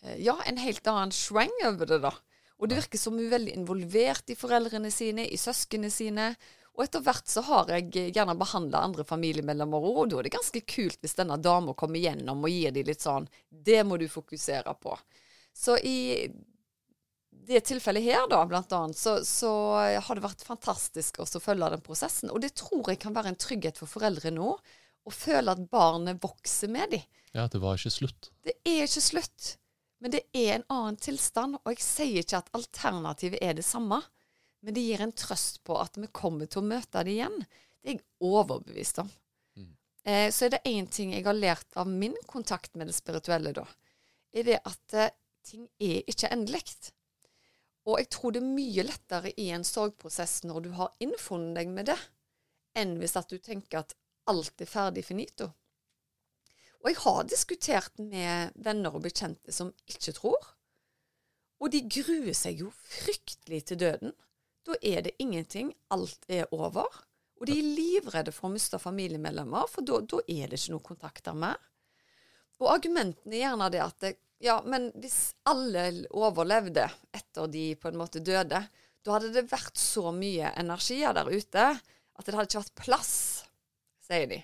eh, 0.03 0.17
Ja, 0.19 0.39
en 0.49 0.59
helt 0.59 0.87
annen 0.89 1.13
schwang 1.15 1.53
over 1.67 1.87
det, 1.87 2.01
da. 2.03 2.13
Og 2.59 2.67
det 2.67 2.81
virker 2.81 2.99
som 2.99 3.15
hun 3.15 3.27
er 3.27 3.37
veldig 3.37 3.53
involvert 3.55 4.33
i 4.33 4.35
foreldrene 4.35 4.91
sine, 4.91 5.23
i 5.29 5.37
søsknene 5.39 5.91
sine. 5.93 6.33
Og 6.75 6.83
etter 6.83 7.03
hvert 7.03 7.27
så 7.27 7.43
har 7.47 7.71
jeg 7.71 8.11
gjerne 8.15 8.35
behandla 8.39 8.81
andre 8.83 9.05
familiemedlemmer 9.07 9.83
òg, 9.83 9.97
og 10.03 10.11
da 10.11 10.19
er 10.19 10.27
det 10.27 10.35
ganske 10.35 10.61
kult 10.67 10.99
hvis 11.03 11.17
denne 11.17 11.35
dama 11.43 11.75
kommer 11.77 11.99
gjennom 11.99 12.43
og 12.43 12.51
gir 12.51 12.75
dem 12.75 12.87
litt 12.87 13.03
sånn 13.03 13.27
Det 13.49 13.81
må 13.87 13.97
du 13.99 14.07
fokusere 14.11 14.75
på. 14.79 14.95
Så 15.55 15.75
i 15.83 16.27
det 17.49 17.63
tilfellet 17.65 18.05
her, 18.05 18.27
da, 18.29 18.43
blant 18.45 18.73
annet, 18.77 18.97
så, 18.97 19.19
så 19.25 19.51
har 19.97 20.17
det 20.17 20.21
vært 20.21 20.43
fantastisk 20.45 21.17
å 21.23 21.25
følge 21.41 21.71
den 21.73 21.81
prosessen. 21.81 22.29
Og 22.29 22.43
det 22.43 22.51
tror 22.59 22.91
jeg 22.91 22.99
kan 23.01 23.15
være 23.15 23.33
en 23.33 23.39
trygghet 23.39 23.79
for 23.81 23.89
foreldre 23.89 24.31
nå, 24.35 24.51
å 25.09 25.13
føle 25.13 25.55
at 25.55 25.63
barnet 25.71 26.21
vokser 26.21 26.69
med 26.69 26.93
dem. 26.93 27.07
Ja, 27.33 27.47
det 27.49 27.61
var 27.63 27.79
ikke 27.79 27.93
slutt. 27.93 28.29
Det 28.45 28.53
er 28.67 28.83
ikke 28.85 29.01
slutt, 29.01 29.47
men 30.01 30.13
det 30.13 30.21
er 30.37 30.59
en 30.59 30.67
annen 30.73 30.99
tilstand. 31.01 31.57
Og 31.63 31.73
jeg 31.73 31.85
sier 31.85 32.21
ikke 32.21 32.43
at 32.43 32.51
alternativet 32.57 33.41
er 33.45 33.57
det 33.57 33.65
samme, 33.65 34.01
men 34.61 34.75
det 34.75 34.83
gir 34.85 35.01
en 35.01 35.15
trøst 35.15 35.61
på 35.65 35.77
at 35.79 35.97
vi 35.97 36.09
kommer 36.13 36.49
til 36.49 36.61
å 36.61 36.69
møte 36.69 37.03
det 37.07 37.15
igjen. 37.15 37.37
Det 37.79 37.93
er 37.93 37.97
jeg 37.97 38.05
overbevist 38.29 39.01
om. 39.01 39.09
Mm. 39.57 39.71
Eh, 40.03 40.27
så 40.35 40.45
er 40.45 40.55
det 40.55 40.61
én 40.69 40.89
ting 40.91 41.15
jeg 41.15 41.25
har 41.25 41.37
lært 41.37 41.79
av 41.79 41.89
min 41.89 42.17
kontakt 42.29 42.75
med 42.75 42.91
det 42.91 42.97
spirituelle, 42.97 43.55
da, 43.55 43.65
er 44.35 44.45
det 44.45 44.61
at 44.67 44.97
eh, 44.97 45.13
ting 45.47 45.65
er 45.81 46.03
ikke 46.11 46.29
endelig. 46.35 46.65
Og 47.89 47.97
jeg 47.97 48.09
tror 48.13 48.35
det 48.35 48.43
er 48.43 48.51
mye 48.53 48.85
lettere 48.85 49.31
i 49.41 49.47
en 49.55 49.65
sorgprosess 49.65 50.43
når 50.45 50.65
du 50.65 50.69
har 50.77 50.93
innfunnet 51.01 51.57
deg 51.57 51.71
med 51.73 51.89
det, 51.89 51.97
enn 52.77 52.99
hvis 53.01 53.17
at 53.17 53.31
du 53.31 53.39
tenker 53.41 53.81
at 53.81 53.95
alt 54.29 54.61
er 54.61 54.69
ferdig 54.69 55.03
finito. 55.07 55.49
Og 56.79 56.91
jeg 56.91 56.99
har 57.01 57.25
diskutert 57.27 57.97
med 57.99 58.53
venner 58.55 58.93
og 58.93 59.03
bekjente 59.03 59.51
som 59.55 59.73
ikke 59.89 60.13
tror. 60.15 60.51
Og 61.59 61.73
de 61.73 61.81
gruer 61.91 62.35
seg 62.37 62.61
jo 62.63 62.69
fryktelig 62.71 63.65
til 63.67 63.81
døden. 63.81 64.13
Da 64.63 64.77
er 64.85 65.03
det 65.03 65.17
ingenting. 65.19 65.73
Alt 65.91 66.23
er 66.31 66.47
over. 66.55 66.87
Og 67.39 67.47
de 67.47 67.57
er 67.57 67.73
livredde 67.75 68.31
for 68.35 68.47
å 68.47 68.53
miste 68.53 68.79
familiemedlemmer, 68.79 69.67
for 69.71 69.83
da, 69.87 69.99
er 70.27 70.51
det 70.51 70.59
ikke 70.59 70.75
noen 70.75 70.87
kontakter 70.87 71.35
mer. 71.35 71.59
Og 72.59 72.67
argumentene 72.73 73.37
er 73.37 73.45
gjerne 73.45 73.69
det 73.71 73.83
at 73.83 74.01
det, 74.03 74.15
ja, 74.39 74.59
men 74.65 74.89
hvis 74.99 75.33
alle 75.49 75.89
overlevde 76.15 76.85
etter 77.15 77.49
de 77.51 77.73
på 77.75 77.89
en 77.91 77.99
måte 77.99 78.21
døde, 78.23 78.61
da 79.03 79.15
hadde 79.15 79.33
det 79.35 79.49
vært 79.51 79.79
så 79.79 80.13
mye 80.15 80.53
energier 80.59 81.15
der 81.15 81.27
ute 81.31 81.65
at 81.73 82.27
det 82.27 82.35
hadde 82.35 82.47
ikke 82.49 82.63
vært 82.63 82.79
plass, 82.83 83.13
sier 84.03 84.27
de. 84.31 84.39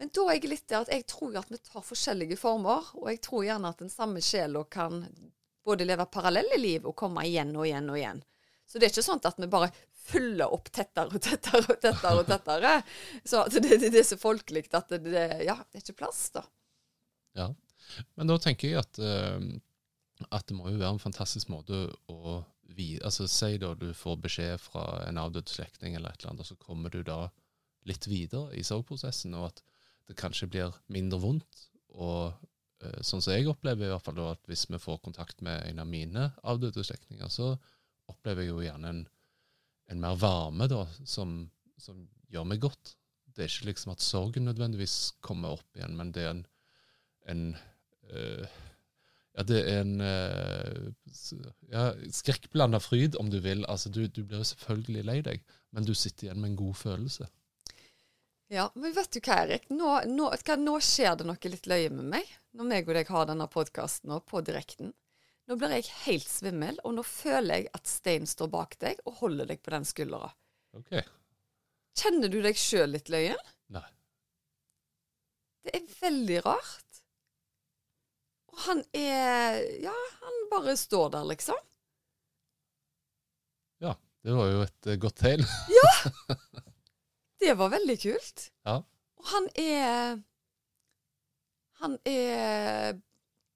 Men 0.00 0.10
da 0.16 0.24
er 0.30 0.38
jeg 0.38 0.50
litt 0.50 0.66
der 0.70 0.84
at 0.86 0.92
jeg 0.94 1.06
tror 1.10 1.34
at 1.36 1.50
vi 1.52 1.58
tar 1.60 1.84
forskjellige 1.84 2.38
former, 2.40 2.86
og 2.96 3.10
jeg 3.10 3.20
tror 3.26 3.44
gjerne 3.46 3.70
at 3.70 3.82
den 3.82 3.92
samme 3.92 4.22
sjela 4.24 4.62
kan 4.70 5.02
både 5.66 5.86
leve 5.86 6.06
parallelle 6.10 6.56
liv 6.58 6.86
og 6.88 6.96
komme 6.98 7.26
igjen 7.28 7.52
og 7.56 7.66
igjen 7.68 7.90
og 7.92 7.98
igjen. 7.98 8.22
Så 8.66 8.78
det 8.78 8.86
er 8.86 8.94
ikke 8.94 9.04
sånn 9.04 9.22
at 9.26 9.38
vi 9.42 9.50
bare 9.50 9.70
fyller 10.10 10.54
opp 10.54 10.70
tettere 10.72 11.10
og 11.10 11.22
tettere 11.22 11.66
og 11.66 11.82
tettere. 11.82 12.14
og 12.22 12.30
tettere. 12.30 12.76
Så 13.26 13.42
det, 13.52 13.66
det, 13.66 13.90
det 13.90 14.00
er 14.00 14.06
så 14.08 14.18
folkelig 14.18 14.64
at 14.70 14.94
det, 14.94 15.02
det, 15.06 15.26
ja, 15.46 15.58
det 15.58 15.80
er 15.80 15.84
ikke 15.84 16.00
plass, 16.02 16.22
da. 16.34 16.44
Ja. 17.38 17.50
Men 18.18 18.30
da 18.30 18.38
tenker 18.40 18.70
jeg 18.70 18.82
at, 18.82 19.00
eh, 19.02 20.24
at 20.30 20.46
det 20.48 20.56
må 20.56 20.70
jo 20.70 20.80
være 20.80 20.96
en 20.96 21.02
fantastisk 21.02 21.52
måte 21.52 21.86
å 22.12 22.40
vi, 22.76 23.00
altså 23.04 23.26
Si 23.28 23.56
da 23.58 23.72
du 23.74 23.90
får 23.96 24.20
beskjed 24.24 24.60
fra 24.62 24.84
en 25.08 25.18
avdød 25.18 25.50
slektning 25.50 25.96
eller 25.96 26.12
et 26.12 26.22
eller 26.22 26.34
annet, 26.34 26.44
og 26.44 26.50
så 26.52 26.58
kommer 26.60 26.92
du 26.92 27.02
da 27.06 27.24
litt 27.88 28.06
videre 28.06 28.54
i 28.56 28.62
sorgprosessen, 28.66 29.34
og 29.34 29.50
at 29.50 29.62
det 30.10 30.18
kanskje 30.20 30.50
blir 30.50 30.76
mindre 30.92 31.20
vondt. 31.22 31.66
Og 31.98 32.30
eh, 32.84 33.00
sånn 33.06 33.22
som 33.22 33.34
jeg 33.34 33.48
opplever 33.50 33.88
i 33.88 33.92
hvert 33.92 34.06
fall 34.06 34.18
da, 34.18 34.30
at 34.34 34.50
hvis 34.50 34.66
vi 34.70 34.80
får 34.80 35.00
kontakt 35.04 35.42
med 35.46 35.64
en 35.66 35.82
av 35.82 35.90
mine 35.90 36.28
avdøde 36.42 36.84
slektninger, 36.86 37.30
så 37.32 37.54
opplever 38.10 38.44
jeg 38.44 38.52
jo 38.52 38.62
gjerne 38.64 38.94
en, 38.94 39.02
en 39.90 40.02
mer 40.02 40.18
varme 40.20 40.70
da, 40.70 40.84
som, 41.06 41.42
som 41.80 42.04
gjør 42.30 42.48
meg 42.52 42.62
godt. 42.62 42.94
Det 43.30 43.44
er 43.44 43.52
ikke 43.52 43.70
liksom 43.70 43.94
at 43.94 44.04
sorgen 44.04 44.48
nødvendigvis 44.50 45.16
kommer 45.24 45.58
opp 45.58 45.78
igjen, 45.78 45.96
men 45.98 46.10
det 46.14 46.26
er 46.26 46.32
en, 46.34 46.44
en 47.30 47.44
ja, 48.10 49.44
det 49.46 49.60
er 49.62 49.82
en 49.84 50.00
uh, 50.02 50.88
ja, 51.70 51.84
skrekkblanda 52.12 52.80
fryd, 52.82 53.18
om 53.20 53.30
du 53.30 53.38
vil. 53.44 53.62
Altså, 53.70 53.92
du, 53.92 54.02
du 54.06 54.24
blir 54.24 54.42
jo 54.42 54.48
selvfølgelig 54.50 55.04
lei 55.06 55.18
deg, 55.26 55.44
men 55.76 55.86
du 55.86 55.94
sitter 55.94 56.28
igjen 56.28 56.42
med 56.42 56.52
en 56.52 56.58
god 56.60 56.80
følelse. 56.80 57.28
Ja, 58.50 58.66
men 58.74 58.90
vet 58.96 59.12
du 59.14 59.20
hva, 59.22 59.44
Erik? 59.44 59.68
Nå, 59.70 59.92
nå, 60.10 60.26
nå 60.58 60.72
skjer 60.82 61.14
det 61.20 61.26
noe 61.28 61.52
litt 61.52 61.68
løye 61.70 61.92
med 61.94 62.08
meg, 62.16 62.32
når 62.58 62.66
meg 62.72 62.88
og 62.90 62.96
deg 62.98 63.12
har 63.14 63.28
denne 63.30 63.46
podkasten 63.46 64.16
på 64.26 64.42
direkten. 64.42 64.90
Nå 65.46 65.56
blir 65.58 65.76
jeg 65.76 65.86
helt 66.04 66.26
svimmel, 66.26 66.76
og 66.82 66.96
nå 66.96 67.04
føler 67.06 67.60
jeg 67.60 67.70
at 67.78 67.86
Stein 67.90 68.26
står 68.26 68.50
bak 68.50 68.74
deg 68.82 68.98
og 69.06 69.22
holder 69.22 69.52
deg 69.52 69.62
på 69.62 69.72
den 69.74 69.86
skuldra. 69.86 70.32
Ok. 70.74 70.98
Kjenner 72.00 72.30
du 72.30 72.40
deg 72.42 72.58
sjøl 72.58 72.90
litt 72.96 73.10
løyen? 73.10 73.38
Nei. 73.74 73.86
Det 75.62 75.74
er 75.78 75.88
veldig 76.00 76.42
rart. 76.46 76.89
Og 78.50 78.62
han 78.66 78.84
er 78.96 79.60
Ja, 79.84 79.96
han 80.22 80.40
bare 80.52 80.76
står 80.78 81.12
der, 81.16 81.28
liksom. 81.30 81.58
Ja, 83.80 83.94
det 84.26 84.36
var 84.36 84.50
jo 84.50 84.64
et 84.66 84.90
uh, 84.90 84.96
godt 85.00 85.20
tegn. 85.22 85.46
Det 87.40 87.54
var 87.56 87.70
veldig 87.72 87.94
kult. 88.02 88.50
Ja. 88.68 88.74
Og 89.16 89.28
han 89.32 89.46
er 89.56 90.18
Han 91.80 91.94
er 92.04 92.98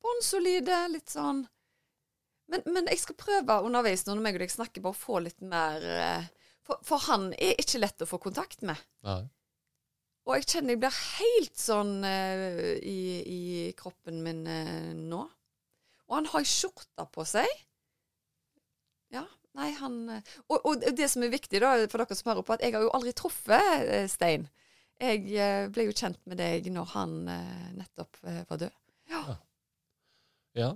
bånnsolide, 0.00 0.78
litt 0.88 1.12
sånn 1.12 1.42
men, 2.52 2.64
men 2.68 2.88
jeg 2.92 3.00
skal 3.00 3.16
prøve 3.18 3.60
underveis 3.64 4.04
når 4.06 4.20
meg 4.24 4.36
og 4.36 4.44
deg 4.44 4.52
snakker, 4.52 4.84
bare 4.84 4.98
få 4.98 5.20
litt 5.24 5.40
mer 5.44 5.84
eh, 5.84 6.26
for, 6.64 6.80
for 6.84 7.00
han 7.08 7.30
er 7.32 7.56
ikke 7.60 7.80
lett 7.80 8.04
å 8.04 8.08
få 8.08 8.20
kontakt 8.22 8.64
med. 8.66 8.80
Nei. 9.06 9.22
Og 10.24 10.38
jeg 10.38 10.46
kjenner 10.48 10.74
jeg 10.74 10.80
blir 10.80 10.98
helt 11.18 11.60
sånn 11.60 11.94
uh, 12.00 12.74
i, 12.80 12.98
i 13.28 13.40
kroppen 13.76 14.22
min 14.24 14.44
uh, 14.48 14.92
nå. 14.96 15.22
Og 16.08 16.18
han 16.18 16.28
har 16.32 16.44
ei 16.44 16.48
skjorte 16.48 17.06
på 17.12 17.26
seg. 17.28 17.48
Ja, 19.14 19.24
nei, 19.56 19.70
han 19.78 20.00
eh, 20.10 20.32
og, 20.48 20.64
og 20.66 20.82
det 20.98 21.06
som 21.08 21.22
er 21.24 21.32
viktig 21.32 21.60
da, 21.62 21.76
for 21.88 22.02
dere 22.02 22.16
som 22.18 22.32
hører 22.32 22.44
på, 22.44 22.56
at 22.56 22.64
jeg 22.64 22.74
har 22.74 22.82
jo 22.84 22.90
aldri 22.96 23.12
truffet 23.16 24.10
Stein. 24.12 24.48
Jeg 25.00 25.70
ble 25.74 25.86
jo 25.88 25.94
kjent 25.94 26.20
med 26.28 26.38
deg 26.38 26.66
når 26.74 26.90
han 26.92 27.14
nettopp 27.78 28.18
var 28.22 28.60
død. 28.60 28.74
Ja. 29.10 29.22
Ja. 30.58 30.70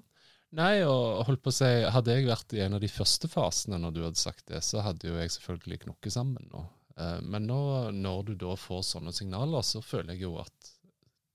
Nei, 0.57 0.81
og 0.89 1.27
holdt 1.29 1.43
på 1.45 1.53
å 1.53 1.59
si, 1.59 1.69
hadde 1.93 2.15
jeg 2.15 2.29
vært 2.29 2.55
i 2.57 2.63
en 2.65 2.79
av 2.79 2.81
de 2.81 2.89
første 2.89 3.29
fasene 3.29 3.79
når 3.83 3.95
du 3.95 4.01
hadde 4.07 4.21
sagt 4.21 4.47
det, 4.49 4.63
så 4.65 4.81
hadde 4.87 5.11
jo 5.11 5.19
jeg 5.21 5.35
selvfølgelig 5.35 5.83
knukket 5.85 6.15
sammen 6.15 6.49
nå. 6.49 6.65
Eh, 6.99 7.21
Men 7.23 7.47
nå, 7.47 7.61
når 7.95 8.23
du 8.29 8.35
da 8.39 8.57
får 8.59 8.83
sånne 8.93 9.15
signaler, 9.15 9.63
så 9.67 9.83
føler 9.85 10.17
jeg 10.17 10.27
jo 10.27 10.37
at 10.43 10.75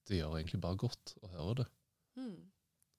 det 0.09 0.19
gjør 0.19 0.37
egentlig 0.39 0.59
bare 0.63 0.81
godt 0.81 1.15
å 1.23 1.31
høre 1.31 1.55
det. 1.61 1.67
Mm. 2.19 2.39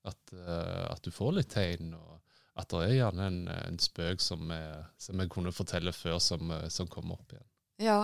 At, 0.09 0.33
eh, 0.33 0.85
at 0.89 1.05
du 1.05 1.13
får 1.15 1.39
litt 1.39 1.53
tegn, 1.53 1.93
og 1.97 2.21
at 2.61 2.71
det 2.71 2.83
er 2.87 2.97
gjerne 2.97 3.29
en, 3.29 3.41
en 3.53 3.81
spøk 3.83 4.23
som, 4.23 4.53
som 5.01 5.21
jeg 5.21 5.33
kunne 5.33 5.53
fortelle 5.53 5.93
før, 5.93 6.21
som, 6.23 6.53
eh, 6.55 6.69
som 6.73 6.89
kommer 6.91 7.19
opp 7.19 7.35
igjen. 7.35 7.49
Ja. 7.83 8.03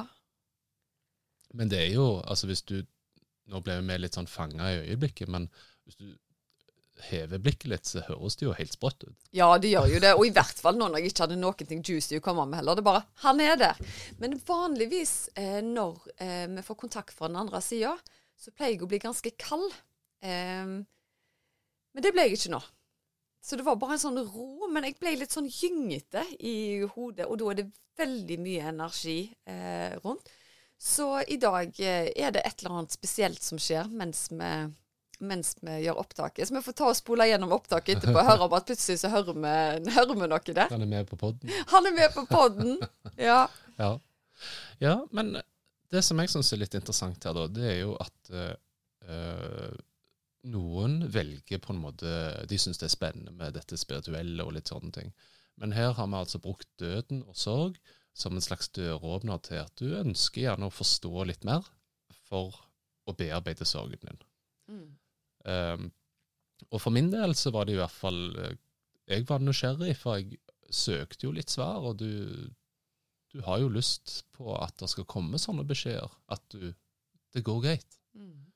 Men 1.56 1.70
det 1.72 1.84
er 1.86 1.94
jo, 1.96 2.08
altså 2.22 2.50
hvis 2.50 2.66
du 2.68 2.80
Nå 3.50 3.58
ble 3.66 3.80
vi 3.82 3.94
litt 3.98 4.14
sånn 4.14 4.28
fanga 4.30 4.68
i 4.70 4.76
øyeblikket, 4.92 5.26
men 5.26 5.48
hvis 5.82 5.96
du 5.98 6.04
hever 7.08 7.40
blikket 7.42 7.70
litt, 7.72 7.88
så 7.88 8.02
høres 8.06 8.36
det 8.38 8.46
jo 8.46 8.54
helt 8.56 8.74
sprøtt 8.76 9.04
ut. 9.06 9.16
Ja, 9.36 9.48
det 9.58 9.72
gjør 9.72 9.88
jo 9.94 10.00
det. 10.04 10.14
Og 10.18 10.26
i 10.28 10.32
hvert 10.36 10.62
fall 10.62 10.78
nå 10.78 10.88
når 10.88 11.02
jeg 11.02 11.12
ikke 11.12 11.26
hadde 11.26 11.38
noen 11.40 11.70
ting 11.70 11.82
juicy 11.86 12.18
å 12.18 12.24
komme 12.24 12.46
med 12.48 12.60
heller. 12.60 12.78
Det 12.78 12.84
er 12.84 12.90
bare 12.90 13.04
Han 13.24 13.42
er 13.44 13.60
der. 13.60 13.80
Men 14.22 14.38
vanligvis 14.46 15.14
eh, 15.40 15.60
når 15.66 16.00
eh, 16.16 16.46
vi 16.56 16.66
får 16.66 16.80
kontakt 16.84 17.16
fra 17.16 17.30
den 17.30 17.40
andre 17.40 17.62
sida, 17.64 17.94
så 18.40 18.52
pleier 18.54 18.76
jeg 18.76 18.84
å 18.86 18.90
bli 18.90 19.02
ganske 19.02 19.34
kald. 19.40 19.72
Eh, 20.24 20.76
men 21.90 22.04
det 22.06 22.14
ble 22.14 22.28
jeg 22.28 22.38
ikke 22.38 22.54
nå. 22.54 22.62
Så 23.40 23.56
det 23.56 23.64
var 23.64 23.78
bare 23.80 23.96
en 23.96 24.04
sånn 24.04 24.20
ro. 24.20 24.68
Men 24.72 24.86
jeg 24.88 24.98
ble 25.00 25.16
litt 25.20 25.34
sånn 25.34 25.48
gyngete 25.48 26.24
i 26.44 26.82
hodet, 26.94 27.26
og 27.26 27.40
da 27.40 27.52
er 27.52 27.62
det 27.62 27.70
veldig 28.00 28.36
mye 28.40 28.68
energi 28.70 29.22
eh, 29.48 29.96
rundt. 30.04 30.28
Så 30.80 31.20
i 31.28 31.36
dag 31.36 31.76
eh, 31.80 32.08
er 32.16 32.32
det 32.32 32.44
et 32.46 32.62
eller 32.62 32.78
annet 32.78 32.94
spesielt 32.94 33.42
som 33.44 33.60
skjer 33.60 33.90
mens 33.92 34.28
vi 34.32 34.52
mens 35.20 35.52
vi 35.60 35.76
gjør 35.84 36.00
opptaket. 36.02 36.48
Så 36.48 36.56
vi 36.56 36.62
får 36.64 36.76
ta 36.78 36.88
og 36.90 36.96
spole 36.98 37.28
gjennom 37.28 37.52
opptaket 37.56 37.98
etterpå 37.98 38.16
og 38.18 38.28
høre 38.28 38.46
om 38.46 38.56
at 38.56 38.66
plutselig 38.68 39.02
så 39.02 39.10
hører 39.12 39.36
vi, 39.36 39.52
hører 39.96 40.16
vi 40.16 40.30
noe 40.30 40.40
der. 40.56 40.72
Han 40.72 40.86
er 40.86 40.90
med 40.94 41.10
på 41.10 41.18
podden. 41.20 41.52
Han 41.74 41.88
er 41.90 41.96
med 41.96 42.16
på 42.16 42.26
podden. 42.30 42.76
Ja. 43.20 43.42
Ja. 43.80 43.94
ja, 44.80 44.96
men 45.16 45.34
det 45.92 46.02
som 46.06 46.20
jeg 46.20 46.30
syns 46.32 46.52
er 46.52 46.60
litt 46.62 46.76
interessant 46.78 47.24
her, 47.26 47.36
da, 47.36 47.46
det 47.52 47.66
er 47.68 47.78
jo 47.82 47.94
at 48.00 48.32
øh, 48.34 49.78
noen 50.50 51.00
velger 51.12 51.60
på 51.60 51.74
en 51.74 51.82
måte 51.82 52.10
De 52.48 52.58
syns 52.60 52.80
det 52.80 52.88
er 52.88 52.94
spennende 52.94 53.32
med 53.36 53.56
dette 53.56 53.78
spirituelle 53.80 54.44
og 54.44 54.54
litt 54.56 54.72
sånne 54.72 54.92
ting. 54.94 55.12
Men 55.60 55.74
her 55.76 55.92
har 55.98 56.08
vi 56.08 56.20
altså 56.20 56.40
brukt 56.40 56.68
døden 56.80 57.24
og 57.26 57.36
sorg 57.36 57.76
som 58.16 58.36
en 58.36 58.44
slags 58.44 58.70
døråpner 58.76 59.40
til 59.44 59.60
at 59.62 59.72
du 59.80 59.92
ønsker 59.98 60.46
gjerne 60.46 60.68
å 60.68 60.74
forstå 60.74 61.26
litt 61.28 61.44
mer 61.48 61.66
for 62.28 62.56
å 63.08 63.14
bearbeide 63.16 63.66
sorgen 63.68 64.00
din. 64.02 64.22
Mm. 64.70 64.88
Um, 65.44 65.90
og 66.68 66.82
for 66.82 66.92
min 66.94 67.10
del 67.12 67.34
så 67.38 67.52
var 67.54 67.66
det 67.66 67.76
i 67.76 67.80
hvert 67.80 67.94
fall 67.94 68.18
eh, 68.36 68.58
Jeg 69.08 69.24
var 69.30 69.40
nysgjerrig, 69.42 69.94
for 69.96 70.18
jeg 70.18 70.36
søkte 70.70 71.26
jo 71.26 71.32
litt 71.34 71.50
svar, 71.50 71.80
og 71.82 71.96
du, 71.98 72.50
du 73.32 73.40
har 73.46 73.62
jo 73.62 73.72
lyst 73.72 74.20
på 74.36 74.52
at 74.58 74.76
det 74.78 74.90
skal 74.92 75.08
komme 75.10 75.40
sånne 75.40 75.64
beskjeder. 75.66 76.12
At 76.30 76.44
du, 76.54 76.70
det 77.34 77.42
går 77.46 77.64
greit. 77.64 77.98
Mm. 78.14 78.50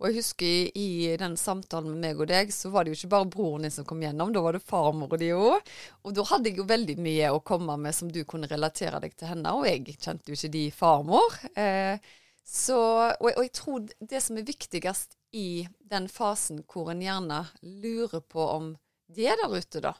Og 0.00 0.08
jeg 0.08 0.16
husker 0.20 0.46
i, 0.46 0.62
i 0.80 1.16
den 1.20 1.36
samtalen 1.36 1.92
med 1.92 2.02
meg 2.04 2.20
og 2.20 2.28
deg, 2.30 2.52
så 2.52 2.70
var 2.72 2.84
det 2.84 2.94
jo 2.94 2.98
ikke 2.98 3.12
bare 3.14 3.30
broren 3.32 3.66
din 3.66 3.74
som 3.74 3.86
kom 3.88 4.00
gjennom, 4.04 4.32
da 4.32 4.42
var 4.44 4.56
det 4.56 4.64
farmor 4.64 5.12
og 5.12 5.20
de 5.20 5.30
òg. 5.36 5.72
Og 6.04 6.16
da 6.16 6.24
hadde 6.30 6.50
jeg 6.50 6.60
jo 6.60 6.68
veldig 6.68 6.96
mye 7.04 7.32
å 7.34 7.42
komme 7.44 7.76
med 7.80 7.96
som 7.96 8.10
du 8.12 8.22
kunne 8.28 8.48
relatere 8.50 9.02
deg 9.04 9.16
til 9.16 9.32
henne, 9.32 9.52
og 9.52 9.68
jeg 9.68 9.96
kjente 10.00 10.32
jo 10.32 10.38
ikke 10.38 10.54
de 10.56 10.64
farmor. 10.74 11.40
Eh, 11.52 12.12
så, 12.50 12.80
og, 13.12 13.28
og 13.30 13.42
jeg 13.44 13.54
tror 13.56 13.84
det 14.12 14.22
som 14.24 14.40
er 14.40 14.48
viktigst 14.48 15.19
i 15.32 15.66
den 15.90 16.08
fasen 16.10 16.62
hvor 16.68 16.90
en 16.92 17.02
gjerne 17.02 17.44
lurer 17.62 18.22
på 18.22 18.46
om 18.56 18.72
de 19.10 19.26
er 19.26 19.38
der 19.40 19.52
ute, 19.52 19.82
da, 19.82 19.94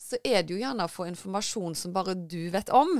så 0.00 0.18
er 0.24 0.42
det 0.42 0.54
jo 0.54 0.60
gjerne 0.60 0.86
å 0.86 0.92
få 0.92 1.06
informasjon 1.08 1.76
som 1.78 1.94
bare 1.94 2.14
du 2.14 2.50
vet 2.52 2.72
om. 2.74 2.98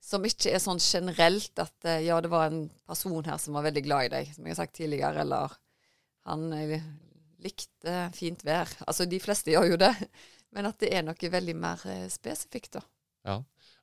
Som 0.00 0.24
ikke 0.24 0.54
er 0.54 0.62
sånn 0.62 0.80
generelt 0.80 1.60
at 1.60 1.84
eh, 1.84 2.06
ja, 2.06 2.16
det 2.24 2.30
var 2.32 2.48
en 2.48 2.64
person 2.88 3.26
her 3.26 3.36
som 3.38 3.58
var 3.58 3.66
veldig 3.66 3.82
glad 3.84 4.06
i 4.06 4.12
deg, 4.14 4.30
som 4.32 4.46
jeg 4.46 4.54
har 4.54 4.60
sagt 4.62 4.78
tidligere, 4.78 5.26
eller 5.26 5.52
han 6.30 6.46
eh, 6.56 6.86
likte 7.44 8.06
fint 8.16 8.40
vær. 8.46 8.72
Altså, 8.86 9.04
de 9.04 9.20
fleste 9.20 9.52
gjør 9.52 9.74
jo 9.74 9.80
det. 9.80 9.92
Men 10.56 10.66
at 10.66 10.80
det 10.82 10.90
er 10.96 11.04
noe 11.06 11.32
veldig 11.36 11.56
mer 11.60 11.84
eh, 11.86 12.06
spesifikt, 12.10 12.78
da. 12.78 12.84
Ja, 13.28 13.36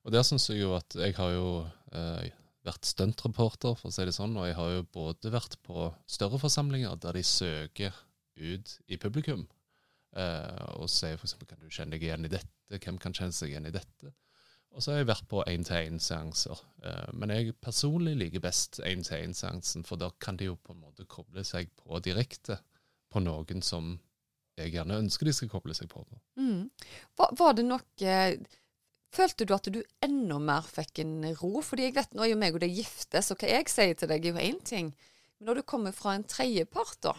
og 0.03 0.13
der 0.15 0.25
syns 0.25 0.49
jeg 0.49 0.63
jo 0.63 0.73
at 0.73 0.97
jeg 0.97 1.13
har 1.19 1.31
jo 1.35 1.47
eh, 1.93 2.33
vært 2.67 2.87
stuntreporter, 2.87 3.77
for 3.79 3.89
å 3.89 3.95
si 3.95 4.05
det 4.07 4.15
sånn, 4.15 4.35
og 4.37 4.47
jeg 4.49 4.57
har 4.59 4.73
jo 4.75 4.85
både 4.93 5.33
vært 5.33 5.57
på 5.65 5.89
større 6.09 6.39
forsamlinger 6.41 6.99
der 7.03 7.17
de 7.17 7.23
søker 7.25 7.95
ut 8.37 8.75
i 8.87 8.99
publikum, 9.01 9.47
eh, 10.15 10.63
og 10.77 10.91
sier 10.91 11.17
f.eks.: 11.17 11.37
Kan 11.47 11.63
du 11.63 11.69
kjenne 11.69 11.95
deg 11.95 12.05
igjen 12.07 12.27
i 12.27 12.33
dette? 12.33 12.53
Hvem 12.77 12.99
kan 13.01 13.15
kjenne 13.15 13.35
seg 13.35 13.53
igjen 13.53 13.69
i 13.69 13.75
dette? 13.75 14.13
Og 14.75 14.83
så 14.83 14.91
har 14.91 14.99
jeg 14.99 15.09
vært 15.09 15.27
på 15.31 15.41
én-til-én-seanser. 15.49 16.59
Eh, 16.85 17.13
men 17.17 17.33
jeg 17.33 17.55
personlig 17.63 18.13
liker 18.19 18.43
best 18.43 18.81
én-til-én-seansen, 18.85 19.85
for 19.87 19.97
da 19.97 20.11
kan 20.21 20.37
de 20.37 20.51
jo 20.51 20.57
på 20.61 20.75
en 20.75 20.83
måte 20.83 21.07
koble 21.09 21.43
seg 21.47 21.71
på 21.79 22.01
direkte 22.05 22.59
på 23.09 23.23
noen 23.23 23.63
som 23.65 23.95
jeg 24.57 24.73
gjerne 24.73 24.99
ønsker 25.03 25.29
de 25.29 25.33
skal 25.33 25.49
koble 25.51 25.73
seg 25.77 25.89
på. 25.89 26.03
Mm. 26.37 26.67
Var, 27.17 27.33
var 27.39 27.57
det 27.57 27.65
noe 27.65 27.81
Følte 29.13 29.47
du 29.47 29.53
at 29.55 29.69
du 29.71 29.79
enda 30.03 30.39
mer 30.43 30.65
fikk 30.67 31.01
en 31.03 31.21
ro? 31.39 31.61
Fordi 31.65 31.87
jeg 31.87 31.95
vet 31.95 32.17
nå 32.17 32.25
er 32.25 32.33
jo 32.33 32.41
meg 32.41 32.57
og 32.57 32.63
deg 32.63 32.75
gifte, 32.75 33.21
så 33.23 33.37
hva 33.37 33.49
jeg 33.53 33.69
sier 33.71 33.95
til 33.97 34.11
deg 34.11 34.25
er 34.25 34.35
jo 34.35 34.43
én 34.49 34.59
ting. 34.67 34.91
Men 35.37 35.51
når 35.51 35.61
du 35.61 35.69
kommer 35.69 35.95
fra 35.95 36.17
en 36.17 36.27
tredjepart, 36.27 36.99
da, 37.05 37.15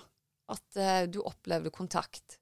at 0.53 0.79
eh, 0.81 1.07
du 1.11 1.23
opplevde 1.25 1.73
kontakt 1.75 2.39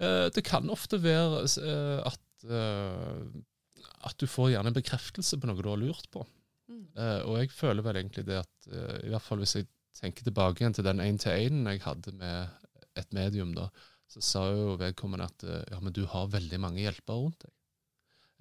Eh, 0.00 0.26
det 0.32 0.44
kan 0.48 0.70
ofte 0.72 1.00
være 1.02 1.44
eh, 1.44 1.98
at, 2.08 2.46
eh, 2.48 3.82
at 4.08 4.16
du 4.20 4.26
får 4.30 4.54
gjerne 4.54 4.72
en 4.72 4.78
bekreftelse 4.78 5.38
på 5.38 5.50
noe 5.50 5.60
du 5.60 5.68
har 5.68 5.80
lurt 5.80 6.08
på. 6.14 6.24
Mm. 6.70 6.86
Eh, 6.96 7.20
og 7.28 7.36
jeg 7.42 7.52
føler 7.52 7.84
vel 7.84 8.00
egentlig 8.00 8.24
det 8.28 8.40
at 8.40 8.70
eh, 8.72 8.96
i 9.04 9.12
hvert 9.12 9.26
fall 9.26 9.42
hvis 9.42 9.58
jeg 9.58 9.68
tenker 10.00 10.24
tilbake 10.24 10.62
igjen 10.62 10.76
til 10.76 10.86
den 10.86 11.02
én-til-énen 11.04 11.68
jeg 11.68 11.84
hadde 11.84 12.14
med 12.16 12.68
et 12.98 13.12
medium, 13.16 13.52
da, 13.56 13.68
så 14.10 14.22
sa 14.24 14.44
jo 14.54 14.78
vedkommende 14.80 15.26
at 15.28 15.44
ja, 15.44 15.78
men 15.82 15.92
du 15.94 16.02
har 16.10 16.30
veldig 16.32 16.58
mange 16.62 16.82
hjelpere 16.82 17.26
rundt 17.26 17.44
deg, 17.44 17.52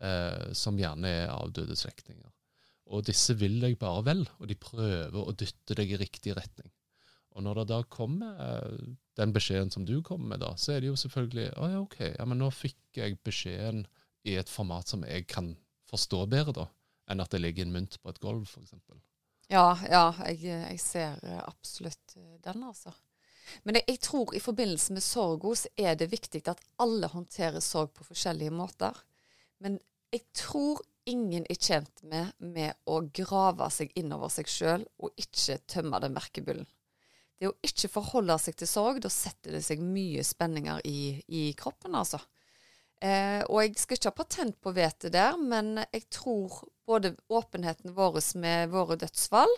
eh, 0.01 0.51
som 0.57 0.79
gjerne 0.79 1.11
er 1.23 1.31
avdøde 1.33 1.77
slektninger. 1.77 2.29
Og 2.89 3.05
disse 3.05 3.35
vil 3.37 3.59
deg 3.61 3.77
bare 3.81 4.03
vel, 4.07 4.25
og 4.39 4.49
de 4.49 4.57
prøver 4.57 5.19
å 5.19 5.35
dytte 5.37 5.77
deg 5.77 5.93
i 5.93 5.99
riktig 6.01 6.33
retning. 6.37 6.71
Og 7.37 7.45
når 7.45 7.61
det 7.61 7.67
da 7.69 7.79
kommer 7.91 8.39
eh, 8.41 8.93
den 9.19 9.33
beskjeden 9.35 9.69
som 9.73 9.85
du 9.85 9.99
kommer 10.05 10.33
med, 10.33 10.43
da, 10.43 10.55
så 10.57 10.73
er 10.73 10.81
det 10.81 10.89
jo 10.89 10.97
selvfølgelig 10.97 11.51
Å 11.55 11.69
ja, 11.69 11.81
OK, 11.83 11.99
ja, 12.07 12.25
men 12.25 12.41
nå 12.41 12.49
fikk 12.53 12.99
jeg 12.99 13.19
beskjeden 13.25 13.85
i 14.27 14.35
et 14.39 14.49
format 14.51 14.89
som 14.89 15.05
jeg 15.07 15.27
kan 15.29 15.53
forstå 15.89 16.25
bedre, 16.31 16.55
da, 16.55 16.65
enn 17.09 17.21
at 17.23 17.31
det 17.33 17.43
ligger 17.43 17.67
en 17.67 17.75
mynt 17.77 17.99
på 18.01 18.11
et 18.11 18.19
gulv, 18.21 18.49
f.eks. 18.49 18.73
Ja, 19.49 19.71
ja, 19.89 20.03
jeg, 20.27 20.43
jeg 20.45 20.81
ser 20.81 21.21
absolutt 21.41 22.17
den, 22.43 22.65
altså. 22.65 22.93
Men 23.65 23.79
jeg, 23.79 23.87
jeg 23.87 24.01
tror 24.05 24.33
i 24.37 24.41
forbindelse 24.43 24.93
med 24.93 25.05
sorg 25.05 25.45
så 25.57 25.71
er 25.79 25.95
det 25.97 26.11
viktig 26.11 26.43
at 26.51 26.61
alle 26.81 27.09
håndterer 27.09 27.63
sorg 27.63 27.93
på 27.95 28.05
forskjellige 28.11 28.53
måter. 28.53 28.97
Men 29.63 29.79
jeg 30.13 30.25
tror 30.35 30.81
ingen 31.09 31.45
er 31.49 31.57
tjent 31.57 32.03
med 32.05 32.33
med 32.41 32.77
å 32.89 32.99
grave 33.13 33.69
seg 33.73 33.93
innover 33.97 34.31
seg 34.33 34.49
sjøl 34.49 34.85
og 34.99 35.13
ikke 35.21 35.59
tømme 35.69 36.01
den 36.03 36.15
merkebullen. 36.15 36.67
Det 37.39 37.47
å 37.47 37.55
ikke 37.63 37.91
forholde 37.91 38.35
seg 38.41 38.57
til 38.59 38.67
sorg, 38.67 38.99
da 39.01 39.09
setter 39.13 39.55
det 39.55 39.63
seg 39.63 39.79
mye 39.79 40.25
spenninger 40.27 40.81
i, 40.85 40.99
i 41.31 41.43
kroppen, 41.57 41.95
altså. 41.95 42.19
Eh, 42.99 43.39
og 43.47 43.61
jeg 43.63 43.77
skal 43.79 43.95
ikke 43.95 44.11
ha 44.11 44.17
patent 44.17 44.57
på 44.59 44.73
vettet 44.75 45.13
der, 45.15 45.37
men 45.39 45.77
jeg 45.85 46.09
tror 46.11 46.57
både 46.89 47.13
åpenheten 47.31 47.93
vår 47.95 48.19
med 48.41 48.73
våre 48.73 48.97
dødsfall 48.99 49.53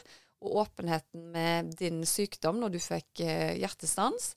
og 0.45 0.59
åpenheten 0.65 1.25
med 1.33 1.73
din 1.79 2.03
sykdom 2.05 2.59
når 2.61 2.75
du 2.75 2.79
fikk 2.83 3.23
eh, 3.25 3.57
hjertestans, 3.57 4.35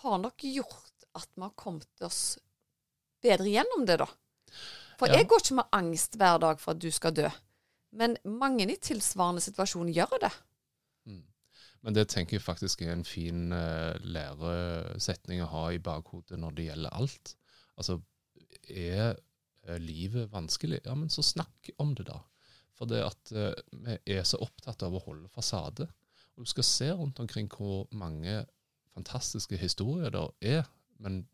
har 0.00 0.16
nok 0.22 0.44
gjort 0.48 1.06
at 1.16 1.28
vi 1.34 1.44
har 1.44 1.52
kommet 1.56 2.04
oss 2.04 2.38
bedre 3.24 3.48
gjennom 3.52 3.84
det, 3.88 4.00
da. 4.00 4.08
For 4.96 5.12
jeg 5.12 5.28
går 5.28 5.42
ikke 5.42 5.58
med 5.58 5.76
angst 5.76 6.16
hver 6.16 6.38
dag 6.42 6.60
for 6.60 6.74
at 6.74 6.82
du 6.82 6.90
skal 6.94 7.14
dø. 7.16 7.28
Men 7.96 8.16
mange 8.24 8.66
i 8.68 8.76
tilsvarende 8.82 9.42
situasjon 9.44 9.92
gjør 9.94 10.18
det. 10.22 10.32
Mm. 11.08 11.24
Men 11.86 11.96
det 11.96 12.08
tenker 12.12 12.36
jeg 12.36 12.44
faktisk 12.44 12.82
er 12.82 12.94
en 12.94 13.06
fin 13.06 13.52
uh, 13.52 13.96
læresetning 14.02 15.42
å 15.44 15.50
ha 15.52 15.66
i 15.72 15.82
bakhodet 15.82 16.40
når 16.40 16.56
det 16.56 16.68
gjelder 16.70 16.96
alt. 16.96 17.36
Altså, 17.76 18.00
er 18.72 19.12
eh, 19.12 19.78
livet 19.82 20.32
vanskelig? 20.32 20.80
Ja, 20.86 20.96
men 20.98 21.12
så 21.12 21.22
snakk 21.22 21.70
om 21.82 21.92
det, 21.94 22.08
da. 22.08 22.18
For 22.76 22.88
det 22.90 23.04
at 23.04 23.32
uh, 23.36 23.52
vi 23.84 23.98
er 24.16 24.24
så 24.28 24.40
opptatt 24.44 24.84
av 24.86 24.96
å 24.96 25.04
holde 25.04 25.30
fasade. 25.32 25.88
Og 26.36 26.44
du 26.44 26.52
skal 26.52 26.68
se 26.68 26.90
rundt 26.92 27.20
omkring 27.22 27.48
hvor 27.52 27.86
mange 27.96 28.42
fantastiske 28.96 29.58
historier 29.60 30.12
det 30.12 30.24
er, 30.56 30.68
men 31.00 31.24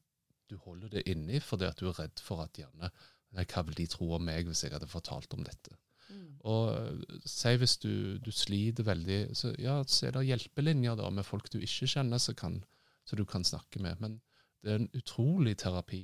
du 0.51 0.59
holder 0.66 0.90
det 0.92 1.07
inni 1.09 1.40
fordi 1.40 1.68
at 1.70 1.79
du 1.81 1.88
er 1.88 1.98
redd 2.03 2.20
for 2.20 2.42
at 2.44 2.59
gjerne 2.59 2.90
hva 3.33 3.62
vil 3.66 3.75
de 3.79 3.87
tro 3.88 4.11
om 4.16 4.25
meg 4.29 4.47
hvis 4.49 4.64
jeg 4.66 4.75
hadde 4.75 4.88
fortalt 4.90 5.33
om 5.37 5.45
dette? 5.47 5.77
Og 6.45 6.73
eh, 6.75 7.18
si 7.25 7.53
hvis 7.57 7.77
du, 7.81 8.18
du 8.21 8.31
sliter 8.35 8.85
veldig, 8.85 9.21
så 9.38 9.53
ja, 9.62 9.79
så 9.88 10.09
er 10.09 10.16
det 10.18 10.27
hjelpelinjer 10.29 10.99
da 10.99 11.09
med 11.14 11.25
folk 11.25 11.47
du 11.53 11.59
ikke 11.62 11.88
kjenner, 11.88 12.18
som 12.21 12.35
kan, 12.37 12.59
så 13.09 13.16
du 13.16 13.23
kan 13.25 13.45
snakke 13.47 13.81
med. 13.81 14.01
Men 14.03 14.18
det 14.62 14.73
er 14.75 14.81
en 14.83 14.90
utrolig 14.99 15.55
terapi 15.62 16.03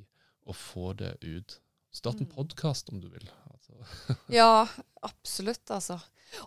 å 0.48 0.54
få 0.56 0.92
det 0.96 1.16
ut. 1.26 1.58
Start 1.92 2.20
en 2.22 2.28
Mm. 2.28 2.34
podkast 2.36 2.88
om 2.92 3.00
du 3.02 3.08
vil. 3.12 3.26
Altså. 3.50 3.74
Ja, 4.38 4.66
absolutt, 5.02 5.66
altså. 5.74 5.98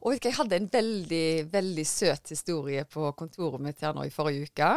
Og 0.06 0.17
jeg 0.22 0.34
hadde 0.38 0.56
en 0.58 0.70
veldig, 0.72 1.52
veldig 1.52 1.86
søt 1.89 2.30
historie 2.34 2.84
på 2.86 3.12
kontoret 3.17 3.62
mitt 3.62 3.82
her 3.82 3.94
nå 3.98 4.06
i 4.08 4.13
forrige 4.13 4.48
uke. 4.50 4.72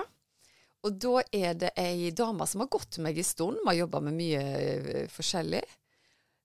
Og 0.85 0.99
da 1.01 1.23
er 1.33 1.55
det 1.57 1.71
ei 1.81 2.11
dame 2.17 2.45
som 2.49 2.61
har 2.64 2.69
gått 2.73 2.99
meg 3.05 3.17
en 3.21 3.25
stund. 3.25 3.61
Vi 3.62 3.69
har 3.71 3.79
jobba 3.85 4.01
med 4.05 4.17
mye 4.19 4.43
eh, 4.61 5.09
forskjellig. 5.12 5.62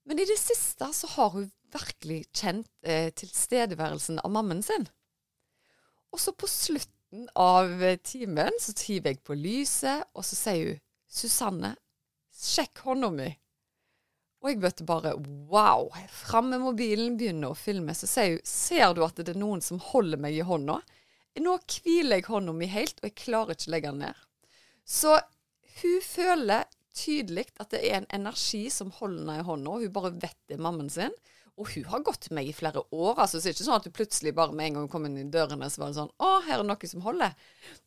Men 0.10 0.19
i 0.19 0.26
det 0.26 0.39
siste 0.41 0.88
så 0.93 1.08
har 1.13 1.36
hun 1.36 1.52
virkelig 1.69 2.24
kjent 2.34 2.69
eh, 2.82 3.12
tilstedeværelsen 3.13 4.17
av 4.24 4.32
mammen 4.34 4.63
sin. 4.65 4.88
Og 6.10 6.22
så 6.24 6.34
på 6.34 6.50
slutten 6.50 7.28
av 7.38 7.84
eh, 7.84 8.00
timen 8.02 8.58
så 8.58 8.74
tyver 8.74 9.13
jeg 9.13 9.22
på 9.22 9.38
lyset, 9.38 10.08
og 10.17 10.26
så 10.26 10.39
sier 10.39 10.72
hun 10.72 10.82
'Susanne, 11.10 11.76
sjekk 12.34 12.82
hånda 12.88 13.12
mi'. 13.13 13.36
Og 14.41 14.50
jeg 14.50 14.62
møtte 14.63 14.88
bare 14.88 15.13
wow. 15.52 15.89
Fram 16.10 16.50
med 16.54 16.63
mobilen, 16.63 17.17
begynner 17.19 17.54
å 17.54 17.60
filme. 17.60 17.93
Så 17.93 18.10
sier 18.10 18.38
hun 18.39 18.50
ser 18.50 18.93
du 18.98 19.04
at 19.06 19.17
det 19.19 19.36
er 19.36 19.41
noen 19.41 19.62
som 19.62 19.82
holder 19.91 20.22
meg 20.22 20.38
i 20.38 20.45
hånda? 20.45 20.80
Nå 21.39 21.56
hviler 21.69 22.17
jeg 22.17 22.30
hånda 22.32 22.54
mi 22.56 22.67
helt, 22.72 22.98
og 23.00 23.12
jeg 23.12 23.19
klarer 23.28 23.54
ikke 23.54 23.69
å 23.69 23.74
legge 23.76 23.91
den 23.91 24.02
ned. 24.08 24.24
Så 24.89 25.19
hun 25.84 26.02
føler 26.02 26.65
tydelig 26.99 27.47
at 27.59 27.71
det 27.73 27.81
er 27.88 27.99
en 27.99 28.09
energi 28.19 28.65
som 28.73 28.93
holder 28.99 29.23
henne 29.23 29.41
i 29.41 29.47
hånda, 29.47 29.75
hun 29.81 29.93
bare 29.95 30.15
vet 30.15 30.38
det 30.49 30.57
er 30.57 30.65
mammen 30.65 30.91
sin. 30.93 31.15
Og 31.59 31.67
hun 31.73 31.89
har 31.91 32.03
gått 32.07 32.29
med 32.29 32.38
meg 32.38 32.49
i 32.49 32.55
flere 32.55 32.81
år. 32.95 33.17
altså 33.19 33.38
Så 33.38 33.43
det 33.43 33.49
er 33.49 33.55
ikke 33.57 33.65
sånn 33.65 33.81
at 33.81 33.88
du 33.88 33.91
plutselig 33.91 34.31
bare 34.35 34.55
med 34.55 34.69
en 34.69 34.77
gang 34.77 34.85
kom 34.91 35.07
inn 35.09 35.17
i 35.19 35.25
dørene, 35.27 35.67
så 35.67 35.81
var 35.81 35.91
det 35.91 35.97
sånn 35.97 36.13
Å, 36.15 36.29
her 36.45 36.62
er 36.62 36.67
noe 36.67 36.89
som 36.91 37.03
holder. 37.03 37.33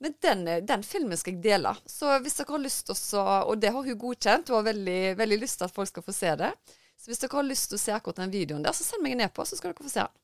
Men 0.05 0.17
den, 0.21 0.43
eh, 0.49 0.61
den 0.69 0.85
filmen 0.85 1.17
skal 1.17 1.39
jeg 1.39 1.45
dele. 1.47 1.73
Så 1.89 2.11
hvis 2.21 2.37
dere 2.37 2.53
har 2.53 2.61
lyst 2.61 2.91
til 2.91 3.17
å 3.23 3.25
Og 3.49 3.63
det 3.63 3.73
har 3.73 3.89
hun 3.89 3.99
godkjent. 4.05 4.53
Hun 4.53 4.59
har 4.59 4.69
veldig, 4.69 5.01
veldig 5.17 5.41
lyst 5.41 5.59
til 5.59 5.71
at 5.71 5.75
folk 5.75 5.89
skal 5.89 6.05
få 6.05 6.13
se 6.13 6.35
det. 6.43 6.53
Så 7.01 7.09
hvis 7.09 7.25
dere 7.25 7.39
har 7.39 7.49
lyst 7.49 7.71
til 7.71 7.81
å 7.81 7.85
se 7.87 7.97
akkurat 7.97 8.21
den 8.21 8.35
videoen 8.35 8.63
der, 8.63 8.77
så 8.77 8.85
send 8.85 9.03
meg 9.03 9.17
en 9.17 9.25
e-post, 9.25 9.55
så 9.55 9.57
skal 9.57 9.73
dere 9.73 9.89
få 9.89 9.95
se 9.95 10.05
den. 10.05 10.21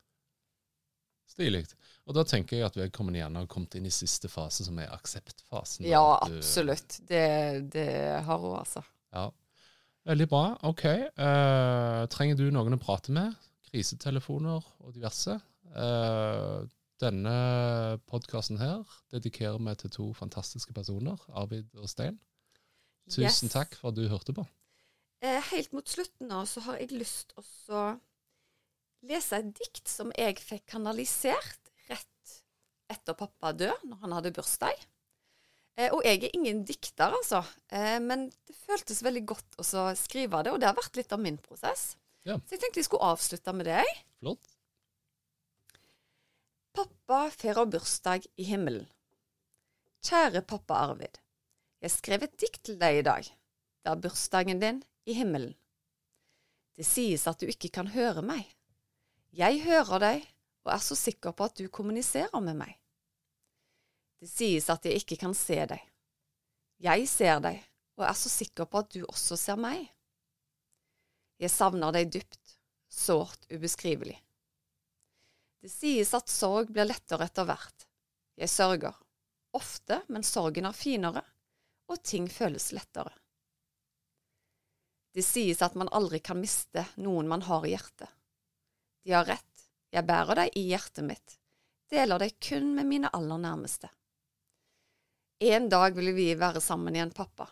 Stilig. 1.33 1.65
Og 2.09 2.15
da 2.17 2.23
tenker 2.25 2.57
jeg 2.57 2.65
at 2.65 2.77
vedkommende 2.79 3.19
gjerne 3.21 3.43
har 3.43 3.49
kommet 3.51 3.75
inn 3.77 3.85
i 3.85 3.91
siste 3.93 4.29
fase, 4.33 4.65
som 4.65 4.79
er 4.81 4.89
akseptfasen. 4.95 5.85
Ja, 5.85 6.01
du- 6.25 6.39
absolutt. 6.39 6.97
Det, 7.05 7.69
det 7.73 7.85
har 8.25 8.39
hun, 8.41 8.55
altså. 8.57 8.81
Ja. 9.13 9.27
Veldig 10.09 10.25
bra. 10.31 10.41
OK. 10.65 10.85
Uh, 11.19 12.07
trenger 12.09 12.39
du 12.39 12.47
noen 12.55 12.73
å 12.73 12.81
prate 12.81 13.13
med? 13.13 13.35
Krisetelefoner 13.69 14.65
og 14.81 14.93
diverse? 14.95 15.35
Uh, 15.69 16.65
denne 16.99 17.35
podkasten 18.09 18.57
her 18.57 18.81
dedikerer 19.13 19.61
vi 19.61 19.75
til 19.83 19.93
to 19.93 20.07
fantastiske 20.17 20.73
personer, 20.73 21.21
Arvid 21.37 21.69
og 21.77 21.87
Stein. 21.93 22.17
Tusen 23.09 23.45
Yes. 23.47 23.53
takk 23.53 23.75
for 23.77 23.89
at 23.93 23.95
du 24.01 24.07
hørte 24.09 24.33
på. 24.33 24.47
Uh, 25.21 25.39
helt 25.51 25.73
mot 25.77 25.85
slutten 25.89 26.27
nå 26.31 26.41
så 26.49 26.65
har 26.65 26.81
jeg 26.81 26.91
lyst 26.97 27.35
til 27.37 27.75
å 27.77 27.85
lese 29.05 29.37
et 29.43 29.53
dikt 29.61 29.87
som 29.87 30.09
jeg 30.17 30.39
fikk 30.41 30.65
kanalisert 30.73 31.68
etter 32.89 33.17
pappa 33.17 33.53
død, 33.53 33.85
når 33.89 34.01
han 34.03 34.15
hadde 34.17 34.33
bursdag. 34.35 34.85
Eh, 35.79 35.89
og 35.93 36.03
jeg 36.03 36.23
er 36.25 36.35
ingen 36.35 36.63
dikter, 36.67 37.13
altså, 37.13 37.43
eh, 37.71 37.97
men 38.03 38.27
det 38.47 38.55
føltes 38.65 39.03
veldig 39.05 39.25
godt 39.29 39.59
å 39.61 39.65
skrive 39.95 40.43
det, 40.43 40.53
og 40.53 40.61
det 40.61 40.67
har 40.69 40.77
vært 40.77 40.99
litt 40.99 41.13
av 41.15 41.21
min 41.23 41.39
prosess. 41.41 41.93
Ja. 42.27 42.35
Så 42.43 42.55
jeg 42.55 42.63
tenkte 42.63 42.81
jeg 42.81 42.89
skulle 42.89 43.11
avslutte 43.13 43.53
med 43.55 43.69
det. 43.69 43.83
Flott. 44.19 44.55
Pappa 46.75 47.21
feirer 47.33 47.69
bursdag 47.69 48.27
i 48.39 48.45
himmelen. 48.51 48.85
Kjære 50.05 50.43
pappa 50.47 50.83
Arvid. 50.89 51.17
Jeg 51.83 51.95
skrev 51.95 52.23
et 52.23 52.35
dikt 52.39 52.61
til 52.67 52.77
deg 52.79 52.99
i 52.99 53.05
dag. 53.07 53.25
Det 53.83 53.91
er 53.91 54.03
bursdagen 54.03 54.61
din 54.61 54.83
i 55.07 55.15
himmelen. 55.15 55.55
Det 56.79 56.85
sies 56.87 57.25
at 57.27 57.39
du 57.41 57.49
ikke 57.51 57.71
kan 57.79 57.89
høre 57.91 58.23
meg. 58.23 58.45
Jeg 59.35 59.63
hører 59.65 60.03
deg 60.03 60.27
og 60.69 60.75
er 60.75 60.83
så 60.85 60.95
sikker 60.97 61.33
på 61.33 61.47
at 61.49 61.57
du 61.57 61.65
kommuniserer 61.73 62.43
med 62.45 62.59
meg. 62.61 62.75
Det 64.21 64.29
sies 64.29 64.67
at 64.69 64.85
jeg 64.85 65.01
ikke 65.01 65.17
kan 65.23 65.33
se 65.33 65.57
deg. 65.65 65.81
Jeg 66.83 67.07
ser 67.09 67.41
deg 67.41 67.57
og 67.97 68.05
er 68.05 68.15
så 68.15 68.29
sikker 68.31 68.69
på 68.69 68.83
at 68.83 68.91
du 68.93 69.01
også 69.03 69.35
ser 69.39 69.57
meg. 69.59 69.87
Jeg 71.41 71.51
savner 71.51 71.95
deg 71.95 72.11
dypt, 72.13 72.55
sårt 72.91 73.47
ubeskrivelig. 73.49 74.17
Det 75.59 75.71
sies 75.71 76.13
at 76.15 76.31
sorg 76.31 76.69
blir 76.71 76.87
lettere 76.87 77.25
etter 77.25 77.47
hvert. 77.49 77.87
Jeg 78.39 78.51
sørger. 78.53 78.95
Ofte, 79.57 80.03
men 80.07 80.23
sorgen 80.23 80.69
er 80.69 80.77
finere, 80.77 81.23
og 81.89 82.03
ting 82.05 82.29
føles 82.29 82.69
lettere. 82.75 83.11
Det 85.11 85.25
sies 85.25 85.63
at 85.65 85.75
man 85.79 85.89
aldri 85.91 86.21
kan 86.21 86.37
miste 86.39 86.85
noen 87.01 87.27
man 87.27 87.43
har 87.49 87.65
i 87.65 87.73
hjertet. 87.73 88.11
De 89.03 89.15
har 89.15 89.25
rett, 89.25 89.58
jeg 89.93 90.05
bærer 90.05 90.43
deg 90.43 90.57
i 90.59 90.65
hjertet 90.69 91.05
mitt, 91.05 91.37
deler 91.89 92.21
deg 92.21 92.35
kun 92.43 92.73
med 92.75 92.87
mine 92.89 93.09
aller 93.15 93.41
nærmeste. 93.41 93.89
En 95.39 95.69
dag 95.71 95.95
vil 95.95 96.11
vi 96.13 96.33
være 96.35 96.61
sammen 96.61 96.95
igjen, 96.95 97.13
pappa. 97.15 97.47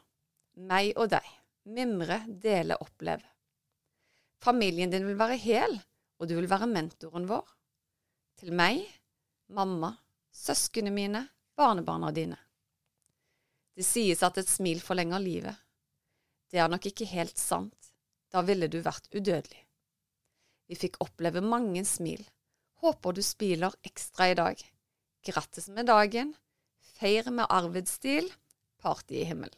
Meg 0.68 0.92
og 1.00 1.10
deg. 1.14 1.28
Mimre, 1.72 2.22
dele, 2.28 2.76
oppleve. 2.84 3.24
Familien 4.44 4.92
din 4.92 5.08
vil 5.08 5.18
være 5.20 5.38
hel, 5.40 5.78
og 6.20 6.28
du 6.30 6.36
vil 6.38 6.50
være 6.52 6.68
mentoren 6.70 7.28
vår. 7.30 7.48
Til 8.40 8.54
meg, 8.56 8.84
mamma, 9.56 9.94
søsknene 10.32 10.94
mine, 10.94 11.24
barnebarna 11.58 12.12
dine. 12.12 12.38
Det 13.78 13.86
sies 13.86 14.24
at 14.24 14.38
et 14.42 14.50
smil 14.50 14.82
forlenger 14.82 15.22
livet. 15.22 15.56
Det 16.52 16.60
er 16.60 16.70
nok 16.72 16.86
ikke 16.90 17.08
helt 17.10 17.38
sant. 17.38 17.92
Da 18.32 18.44
ville 18.44 18.68
du 18.68 18.80
vært 18.84 19.08
udødelig. 19.16 19.67
Vi 20.68 20.76
fikk 20.76 21.00
oppleve 21.04 21.42
mange 21.44 21.84
smil. 21.88 22.24
Håper 22.84 23.16
du 23.16 23.24
smiler 23.26 23.76
ekstra 23.88 24.32
i 24.32 24.38
dag. 24.38 24.62
Grattis 25.26 25.70
med 25.74 25.90
dagen. 25.90 26.36
Feir 26.98 27.32
med 27.32 27.50
Arvid-stil. 27.50 28.30
Party 28.82 29.24
i 29.24 29.28
himmelen. 29.32 29.58